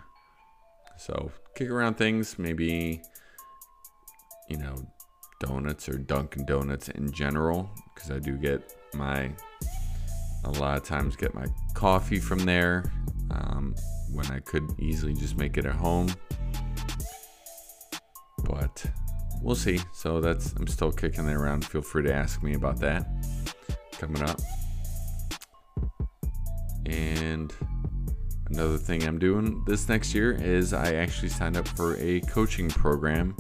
So 0.97 1.33
kick 1.57 1.69
around 1.69 1.95
things, 1.97 2.39
maybe, 2.39 3.03
you 4.49 4.57
know, 4.57 4.77
donuts 5.41 5.89
or 5.89 5.99
Dunkin' 5.99 6.47
Donuts 6.47 6.89
in 6.89 7.11
general, 7.11 7.71
because 7.95 8.11
I 8.11 8.19
do 8.19 8.37
get 8.37 8.75
my, 8.95 9.31
a 10.45 10.51
lot 10.51 10.77
of 10.77 10.85
times 10.85 11.17
get 11.17 11.35
my 11.35 11.47
coffee 11.75 12.21
from 12.21 12.39
there 12.41 12.85
um, 13.31 13.75
when 14.13 14.27
I 14.27 14.39
could 14.39 14.65
easily 14.79 15.15
just 15.15 15.37
make 15.37 15.59
it 15.59 15.67
at 15.67 15.75
home. 15.75 16.15
But 18.45 18.85
we'll 19.43 19.57
see. 19.57 19.81
So 19.93 20.21
that's, 20.21 20.53
I'm 20.53 20.67
still 20.69 20.93
kicking 20.93 21.29
it 21.29 21.35
around. 21.35 21.65
Feel 21.65 21.83
free 21.83 22.05
to 22.05 22.15
ask 22.15 22.43
me 22.43 22.55
about 22.55 22.79
that 22.81 23.07
coming 23.99 24.23
up. 24.23 24.41
Another 28.55 28.79
thing 28.79 29.03
I'm 29.03 29.19
doing 29.19 29.65
this 29.67 29.89
next 29.89 30.15
year 30.15 30.31
is 30.31 30.73
I 30.73 30.95
actually 30.95 31.29
signed 31.29 31.57
up 31.57 31.67
for 31.67 31.97
a 31.97 32.21
coaching 32.21 32.69
program. 32.69 33.37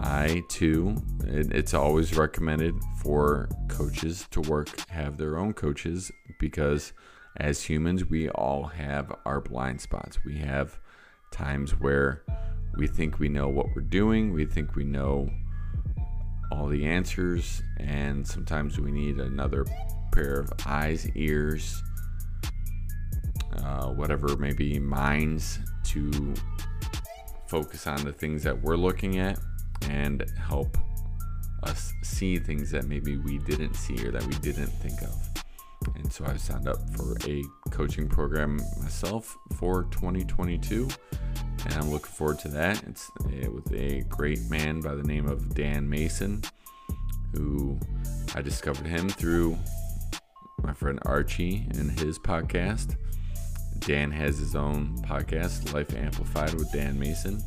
I 0.00 0.42
too, 0.50 0.96
it, 1.24 1.50
it's 1.52 1.72
always 1.72 2.14
recommended 2.14 2.74
for 3.02 3.48
coaches 3.68 4.26
to 4.32 4.42
work, 4.42 4.68
have 4.90 5.16
their 5.16 5.38
own 5.38 5.54
coaches 5.54 6.12
because 6.38 6.92
as 7.38 7.62
humans, 7.62 8.04
we 8.04 8.28
all 8.28 8.64
have 8.64 9.10
our 9.24 9.40
blind 9.40 9.80
spots. 9.80 10.18
We 10.26 10.36
have 10.38 10.78
times 11.32 11.70
where 11.80 12.22
we 12.76 12.86
think 12.86 13.18
we 13.18 13.30
know 13.30 13.48
what 13.48 13.68
we're 13.74 13.80
doing, 13.80 14.34
we 14.34 14.44
think 14.44 14.76
we 14.76 14.84
know 14.84 15.30
all 16.52 16.66
the 16.66 16.84
answers, 16.84 17.62
and 17.78 18.26
sometimes 18.26 18.78
we 18.78 18.90
need 18.90 19.20
another 19.20 19.64
pair 20.12 20.38
of 20.38 20.52
eyes, 20.66 21.08
ears, 21.14 21.82
uh, 23.56 23.86
whatever 23.86 24.36
maybe 24.36 24.78
minds 24.78 25.58
to 25.84 26.34
focus 27.46 27.86
on 27.86 28.04
the 28.04 28.12
things 28.12 28.42
that 28.42 28.60
we're 28.60 28.76
looking 28.76 29.18
at 29.18 29.38
and 29.88 30.24
help 30.38 30.76
us 31.62 31.92
see 32.02 32.38
things 32.38 32.70
that 32.70 32.84
maybe 32.84 33.16
we 33.16 33.38
didn't 33.38 33.74
see 33.74 34.06
or 34.06 34.12
that 34.12 34.24
we 34.24 34.34
didn't 34.34 34.66
think 34.66 35.00
of. 35.02 35.44
And 35.96 36.12
so 36.12 36.24
I 36.26 36.36
signed 36.36 36.68
up 36.68 36.78
for 36.96 37.16
a 37.26 37.42
coaching 37.70 38.08
program 38.08 38.56
myself 38.80 39.36
for 39.56 39.84
2022, 39.84 40.88
and 41.64 41.74
I'm 41.74 41.90
looking 41.90 42.12
forward 42.12 42.38
to 42.40 42.48
that. 42.48 42.82
It's 42.84 43.10
uh, 43.20 43.50
with 43.50 43.72
a 43.72 44.02
great 44.08 44.40
man 44.50 44.80
by 44.80 44.94
the 44.94 45.02
name 45.02 45.26
of 45.26 45.54
Dan 45.54 45.88
Mason, 45.88 46.42
who 47.32 47.78
I 48.34 48.42
discovered 48.42 48.86
him 48.86 49.08
through 49.08 49.56
my 50.62 50.74
friend 50.74 50.98
Archie 51.02 51.66
and 51.70 51.98
his 51.98 52.18
podcast. 52.18 52.96
Dan 53.80 54.10
has 54.10 54.38
his 54.38 54.54
own 54.54 54.98
podcast, 55.02 55.72
Life 55.72 55.94
Amplified 55.94 56.54
with 56.54 56.70
Dan 56.72 56.98
Mason. 56.98 57.42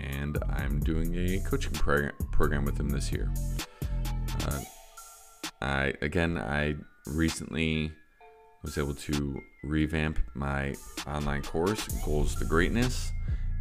And 0.00 0.38
I'm 0.50 0.80
doing 0.80 1.14
a 1.14 1.40
coaching 1.40 1.72
program 1.72 2.64
with 2.64 2.78
him 2.78 2.88
this 2.88 3.12
year. 3.12 3.32
Uh, 4.46 4.60
I 5.60 5.94
again, 6.02 6.38
I 6.38 6.74
recently 7.06 7.92
was 8.62 8.78
able 8.78 8.94
to 8.94 9.40
revamp 9.64 10.18
my 10.34 10.74
online 11.06 11.42
course, 11.42 11.86
Goals 12.04 12.34
to 12.36 12.44
Greatness, 12.44 13.10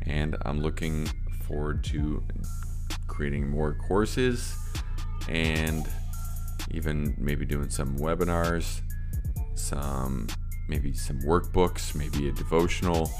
and 0.05 0.35
I'm 0.43 0.61
looking 0.61 1.07
forward 1.43 1.83
to 1.85 2.23
creating 3.07 3.49
more 3.49 3.73
courses 3.73 4.55
and 5.27 5.87
even 6.71 7.15
maybe 7.17 7.45
doing 7.45 7.69
some 7.69 7.97
webinars, 7.97 8.81
some 9.55 10.27
maybe 10.71 10.93
some 10.93 11.19
workbooks, 11.19 11.93
maybe 11.93 12.29
a 12.29 12.31
devotional. 12.31 13.11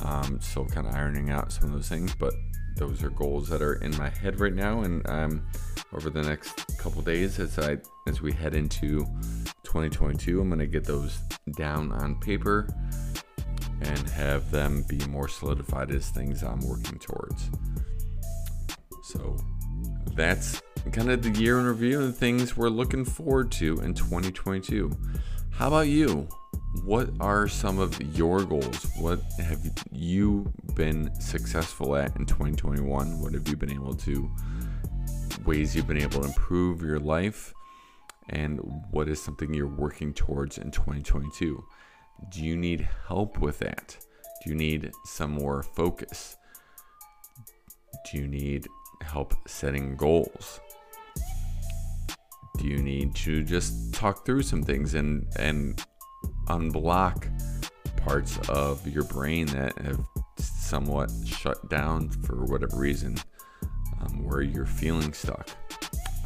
Um, 0.00 0.40
still 0.40 0.64
kind 0.64 0.86
of 0.86 0.94
ironing 0.94 1.30
out 1.30 1.52
some 1.52 1.68
of 1.68 1.72
those 1.72 1.88
things, 1.88 2.14
but 2.14 2.32
those 2.76 3.02
are 3.02 3.10
goals 3.10 3.48
that 3.50 3.62
are 3.62 3.74
in 3.74 3.96
my 3.96 4.08
head 4.08 4.40
right 4.40 4.54
now. 4.54 4.80
And 4.80 5.06
um, 5.08 5.46
over 5.94 6.08
the 6.08 6.22
next 6.22 6.78
couple 6.78 7.02
days, 7.02 7.38
as 7.38 7.58
I 7.58 7.76
as 8.08 8.22
we 8.22 8.32
head 8.32 8.54
into 8.54 9.04
2022, 9.62 10.40
I'm 10.40 10.48
gonna 10.48 10.66
get 10.66 10.84
those 10.84 11.18
down 11.56 11.92
on 11.92 12.18
paper 12.18 12.66
and 13.82 14.08
have 14.10 14.50
them 14.50 14.84
be 14.88 14.98
more 15.06 15.28
solidified 15.28 15.90
as 15.90 16.08
things 16.08 16.42
I'm 16.42 16.60
working 16.60 16.98
towards. 16.98 17.50
So 19.04 19.36
that's 20.14 20.62
kind 20.92 21.10
of 21.10 21.22
the 21.22 21.30
year 21.38 21.58
in 21.58 21.66
review 21.66 22.00
and 22.00 22.16
things 22.16 22.56
we're 22.56 22.70
looking 22.70 23.04
forward 23.04 23.52
to 23.52 23.80
in 23.80 23.92
2022. 23.92 24.90
How 25.50 25.68
about 25.68 25.88
you? 25.88 26.28
What 26.84 27.10
are 27.20 27.48
some 27.48 27.78
of 27.78 28.00
your 28.16 28.44
goals? 28.44 28.86
What 28.98 29.20
have 29.38 29.60
you 29.90 30.52
been 30.74 31.10
successful 31.20 31.96
at 31.96 32.14
in 32.16 32.26
2021? 32.26 33.20
What 33.20 33.32
have 33.34 33.48
you 33.48 33.56
been 33.56 33.72
able 33.72 33.94
to, 33.94 34.30
ways 35.44 35.74
you've 35.74 35.86
been 35.86 36.00
able 36.00 36.20
to 36.20 36.28
improve 36.28 36.82
your 36.82 37.00
life? 37.00 37.52
And 38.28 38.60
what 38.90 39.08
is 39.08 39.22
something 39.22 39.54
you're 39.54 39.66
working 39.66 40.12
towards 40.12 40.58
in 40.58 40.70
2022? 40.70 41.64
Do 42.30 42.44
you 42.44 42.56
need 42.56 42.88
help 43.06 43.38
with 43.38 43.58
that? 43.60 43.96
Do 44.44 44.50
you 44.50 44.56
need 44.56 44.90
some 45.04 45.32
more 45.32 45.62
focus? 45.62 46.36
Do 48.10 48.18
you 48.18 48.26
need 48.26 48.66
help 49.02 49.34
setting 49.48 49.96
goals? 49.96 50.60
Do 52.58 52.66
you 52.66 52.78
need 52.78 53.14
to 53.16 53.42
just 53.42 53.92
talk 53.92 54.24
through 54.24 54.42
some 54.42 54.62
things 54.62 54.94
and 54.94 55.26
and 55.36 55.84
unblock 56.46 57.28
parts 57.96 58.38
of 58.48 58.86
your 58.86 59.04
brain 59.04 59.46
that 59.46 59.76
have 59.78 60.00
somewhat 60.38 61.10
shut 61.24 61.68
down 61.68 62.08
for 62.08 62.44
whatever 62.44 62.76
reason, 62.76 63.16
um, 64.00 64.24
where 64.24 64.42
you're 64.42 64.66
feeling 64.66 65.12
stuck? 65.12 65.48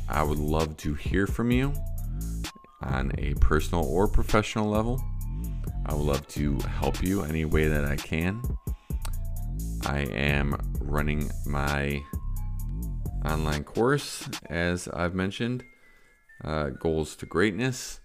I 0.08 0.22
would 0.22 0.38
love 0.38 0.76
to 0.78 0.94
hear 0.94 1.26
from 1.26 1.50
you 1.50 1.72
on 2.82 3.12
a 3.18 3.34
personal 3.34 3.84
or 3.84 4.08
professional 4.08 4.68
level. 4.68 5.02
I 5.86 5.94
would 5.94 6.04
love 6.04 6.26
to 6.28 6.58
help 6.58 7.02
you 7.02 7.22
any 7.22 7.44
way 7.44 7.68
that 7.68 7.84
I 7.84 7.96
can. 7.96 8.42
I 9.86 10.00
am 10.00 10.56
running 10.80 11.30
my 11.46 12.02
online 13.24 13.64
course, 13.64 14.28
as 14.46 14.88
I've 14.88 15.14
mentioned, 15.14 15.64
uh, 16.44 16.70
Goals 16.70 17.16
to 17.16 17.26
Greatness. 17.26 17.99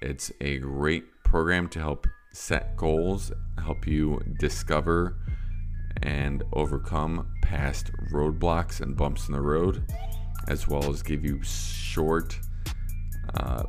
It's 0.00 0.30
a 0.40 0.58
great 0.58 1.04
program 1.24 1.68
to 1.70 1.80
help 1.80 2.06
set 2.32 2.76
goals, 2.76 3.32
help 3.60 3.84
you 3.84 4.22
discover 4.38 5.16
and 6.02 6.44
overcome 6.52 7.26
past 7.42 7.90
roadblocks 8.12 8.80
and 8.80 8.96
bumps 8.96 9.26
in 9.26 9.34
the 9.34 9.40
road, 9.40 9.82
as 10.46 10.68
well 10.68 10.88
as 10.88 11.02
give 11.02 11.24
you 11.24 11.42
short, 11.42 12.38
uh, 13.34 13.64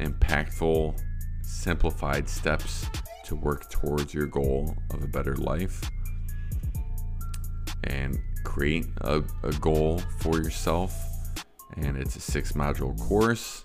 impactful, 0.00 0.98
simplified 1.42 2.26
steps 2.26 2.86
to 3.24 3.36
work 3.36 3.68
towards 3.68 4.14
your 4.14 4.26
goal 4.26 4.74
of 4.94 5.02
a 5.02 5.08
better 5.08 5.36
life 5.36 5.90
and 7.84 8.18
create 8.44 8.86
a, 9.02 9.22
a 9.42 9.52
goal 9.60 10.00
for 10.20 10.38
yourself. 10.38 10.94
And 11.76 11.98
it's 11.98 12.16
a 12.16 12.20
six 12.20 12.52
module 12.52 12.98
course 12.98 13.62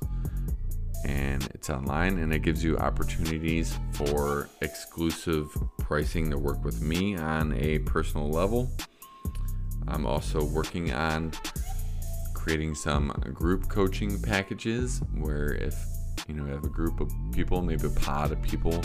and 1.05 1.43
it's 1.53 1.69
online 1.69 2.19
and 2.19 2.33
it 2.33 2.39
gives 2.39 2.63
you 2.63 2.77
opportunities 2.77 3.77
for 3.93 4.49
exclusive 4.61 5.47
pricing 5.79 6.29
to 6.29 6.37
work 6.37 6.63
with 6.63 6.81
me 6.81 7.15
on 7.15 7.53
a 7.53 7.79
personal 7.79 8.29
level. 8.29 8.71
I'm 9.87 10.05
also 10.05 10.43
working 10.43 10.91
on 10.93 11.31
creating 12.33 12.75
some 12.75 13.09
group 13.33 13.67
coaching 13.69 14.21
packages 14.21 15.01
where 15.15 15.53
if 15.53 15.75
you 16.27 16.35
know 16.35 16.45
you 16.45 16.51
have 16.51 16.63
a 16.63 16.69
group 16.69 16.99
of 16.99 17.11
people, 17.33 17.61
maybe 17.61 17.87
a 17.87 17.89
pod 17.89 18.31
of 18.31 18.41
people 18.41 18.81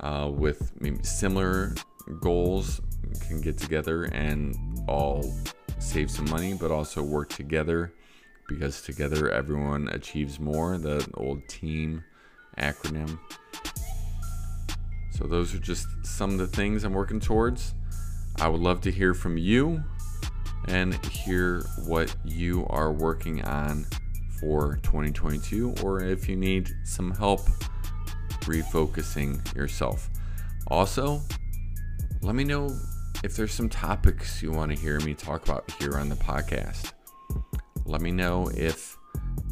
uh, 0.00 0.30
with 0.32 0.72
maybe 0.80 1.02
similar 1.02 1.74
goals 2.20 2.80
can 3.26 3.40
get 3.40 3.56
together 3.56 4.04
and 4.04 4.56
all 4.88 5.32
save 5.78 6.10
some 6.10 6.28
money, 6.30 6.54
but 6.54 6.70
also 6.70 7.02
work 7.02 7.28
together 7.28 7.92
because 8.48 8.82
together 8.82 9.30
everyone 9.30 9.88
achieves 9.88 10.38
more. 10.38 10.78
The 10.78 11.08
old 11.14 11.46
team 11.48 12.04
acronym. 12.58 13.18
So, 15.12 15.26
those 15.26 15.54
are 15.54 15.58
just 15.58 15.86
some 16.04 16.32
of 16.32 16.38
the 16.38 16.46
things 16.46 16.84
I'm 16.84 16.92
working 16.92 17.20
towards. 17.20 17.74
I 18.38 18.48
would 18.48 18.60
love 18.60 18.82
to 18.82 18.90
hear 18.90 19.14
from 19.14 19.38
you 19.38 19.82
and 20.68 20.94
hear 21.06 21.62
what 21.86 22.14
you 22.24 22.66
are 22.68 22.92
working 22.92 23.42
on 23.44 23.86
for 24.40 24.78
2022 24.82 25.74
or 25.82 26.02
if 26.02 26.28
you 26.28 26.36
need 26.36 26.70
some 26.84 27.12
help 27.12 27.40
refocusing 28.42 29.54
yourself. 29.54 30.10
Also, 30.68 31.20
let 32.22 32.34
me 32.34 32.44
know 32.44 32.68
if 33.24 33.36
there's 33.36 33.52
some 33.52 33.68
topics 33.68 34.42
you 34.42 34.52
want 34.52 34.70
to 34.72 34.78
hear 34.78 35.00
me 35.00 35.14
talk 35.14 35.44
about 35.44 35.70
here 35.80 35.96
on 35.96 36.08
the 36.08 36.16
podcast. 36.16 36.92
Let 37.86 38.00
me 38.00 38.10
know 38.10 38.50
if 38.54 38.96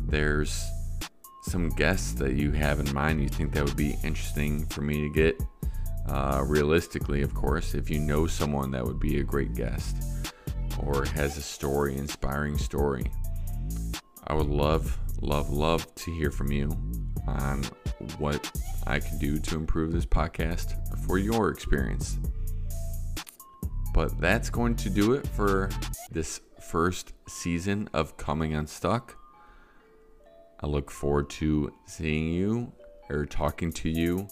there's 0.07 0.62
some 1.44 1.68
guests 1.70 2.12
that 2.14 2.35
you 2.35 2.53
have 2.53 2.81
in 2.81 2.92
mind 2.92 3.23
you 3.23 3.29
think 3.29 3.53
that 3.53 3.64
would 3.64 3.77
be 3.77 3.97
interesting 4.03 4.66
for 4.66 4.81
me 4.83 5.01
to 5.03 5.09
get 5.11 5.40
Uh, 6.07 6.44
realistically, 6.47 7.23
of 7.23 7.33
course, 7.33 7.75
if 7.75 7.88
you 7.88 7.99
know 7.99 8.27
someone 8.27 8.70
that 8.70 8.85
would 8.85 9.01
be 9.01 9.20
a 9.20 9.23
great 9.23 9.55
guest 9.55 9.97
or 10.79 11.07
has 11.07 11.38
a 11.38 11.42
story, 11.42 11.97
inspiring 11.97 12.59
story, 12.59 13.11
I 14.27 14.35
would 14.35 14.51
love, 14.51 14.99
love, 15.23 15.49
love 15.49 15.87
to 15.94 16.12
hear 16.12 16.31
from 16.31 16.53
you 16.53 16.68
on 17.27 17.64
what 18.18 18.53
I 18.87 19.01
can 19.01 19.16
do 19.16 19.38
to 19.38 19.57
improve 19.57 19.92
this 19.92 20.05
podcast 20.05 20.77
for 21.07 21.16
your 21.16 21.49
experience. 21.49 22.18
But 23.94 24.20
that's 24.20 24.51
going 24.51 24.77
to 24.77 24.90
do 24.90 25.14
it 25.14 25.27
for 25.27 25.70
this 26.11 26.40
first 26.75 27.13
season 27.29 27.89
of 27.93 28.17
Coming 28.17 28.53
Unstuck. 28.53 29.17
I 30.59 30.67
look 30.67 30.91
forward 30.91 31.31
to 31.31 31.73
seeing 31.87 32.33
you 32.33 32.73
or 33.09 33.27
talking 33.27 33.71
to 33.75 33.89
you 33.89 34.27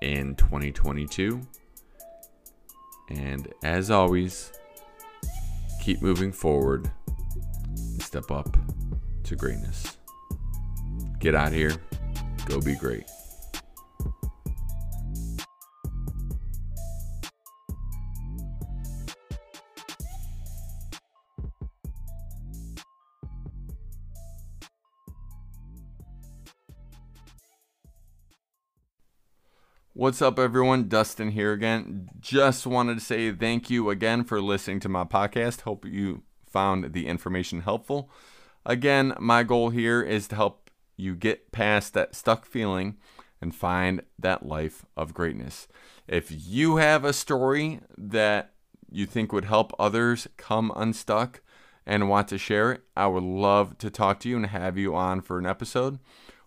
in 0.00 0.36
2022. 0.36 1.40
And 3.08 3.52
as 3.64 3.90
always, 3.90 4.52
keep 5.82 6.00
moving 6.00 6.30
forward 6.30 6.88
and 7.66 8.00
step 8.00 8.30
up 8.30 8.56
to 9.24 9.34
greatness. 9.34 9.96
Get 11.18 11.34
out 11.34 11.52
here, 11.52 11.74
go 12.46 12.60
be 12.60 12.76
great. 12.76 13.10
What's 30.00 30.22
up, 30.22 30.38
everyone? 30.38 30.88
Dustin 30.88 31.32
here 31.32 31.52
again. 31.52 32.08
Just 32.18 32.66
wanted 32.66 32.94
to 32.94 33.04
say 33.04 33.30
thank 33.32 33.68
you 33.68 33.90
again 33.90 34.24
for 34.24 34.40
listening 34.40 34.80
to 34.80 34.88
my 34.88 35.04
podcast. 35.04 35.60
Hope 35.60 35.84
you 35.84 36.22
found 36.46 36.94
the 36.94 37.06
information 37.06 37.60
helpful. 37.60 38.10
Again, 38.64 39.12
my 39.20 39.42
goal 39.42 39.68
here 39.68 40.00
is 40.00 40.26
to 40.28 40.36
help 40.36 40.70
you 40.96 41.14
get 41.14 41.52
past 41.52 41.92
that 41.92 42.14
stuck 42.14 42.46
feeling 42.46 42.96
and 43.42 43.54
find 43.54 44.00
that 44.18 44.46
life 44.46 44.86
of 44.96 45.12
greatness. 45.12 45.68
If 46.08 46.32
you 46.32 46.76
have 46.76 47.04
a 47.04 47.12
story 47.12 47.80
that 47.98 48.54
you 48.90 49.04
think 49.04 49.34
would 49.34 49.44
help 49.44 49.70
others 49.78 50.28
come 50.38 50.72
unstuck 50.76 51.42
and 51.84 52.08
want 52.08 52.28
to 52.28 52.38
share 52.38 52.72
it, 52.72 52.84
I 52.96 53.06
would 53.06 53.22
love 53.22 53.76
to 53.76 53.90
talk 53.90 54.20
to 54.20 54.30
you 54.30 54.36
and 54.36 54.46
have 54.46 54.78
you 54.78 54.94
on 54.94 55.20
for 55.20 55.38
an 55.38 55.44
episode. 55.44 55.98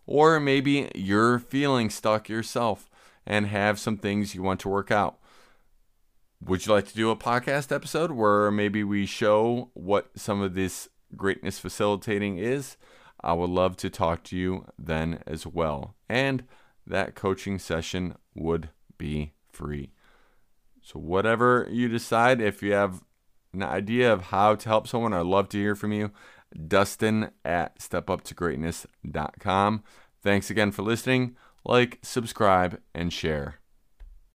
Or 0.07 0.39
maybe 0.39 0.89
you're 0.95 1.37
feeling 1.37 1.91
stuck 1.91 2.27
yourself 2.27 2.89
and 3.25 3.47
have 3.47 3.79
some 3.79 3.97
things 3.97 4.36
you 4.36 4.43
want 4.43 4.59
to 4.62 4.69
work 4.69 4.91
out. 4.91 5.17
Would 6.41 6.65
you 6.65 6.73
like 6.73 6.88
to 6.88 6.95
do 6.95 7.09
a 7.09 7.15
podcast 7.15 7.73
episode 7.73 8.12
where 8.12 8.51
maybe 8.51 8.83
we 8.83 9.05
show 9.05 9.71
what 9.73 10.12
some 10.15 10.41
of 10.41 10.55
this 10.55 10.89
greatness 11.15 11.57
facilitating 11.57 12.38
is? 12.38 12.75
I 13.21 13.31
would 13.33 13.49
love 13.49 13.77
to 13.77 13.89
talk 13.89 14.23
to 14.25 14.36
you 14.36 14.65
then 14.77 15.23
as 15.25 15.47
well. 15.47 15.95
And 16.09 16.43
that 16.86 17.15
coaching 17.15 17.59
session 17.59 18.15
would 18.36 18.71
be 18.97 19.31
free. 19.49 19.93
So, 20.81 20.99
whatever 20.99 21.65
you 21.71 21.88
decide, 21.88 22.41
if 22.41 22.62
you 22.62 22.73
have 22.73 23.05
an 23.53 23.63
idea 23.63 24.12
of 24.12 24.23
how 24.23 24.55
to 24.55 24.67
help 24.67 24.89
someone, 24.89 25.13
I'd 25.13 25.25
love 25.25 25.47
to 25.49 25.57
hear 25.57 25.75
from 25.75 25.91
you. 25.93 26.12
Dustin 26.67 27.29
at 27.45 27.79
stepuptogreatness.com. 27.79 29.83
Thanks 30.21 30.49
again 30.49 30.71
for 30.71 30.81
listening 30.81 31.38
like, 31.65 31.99
subscribe, 32.02 32.80
and 32.93 33.12
share. 33.12 33.60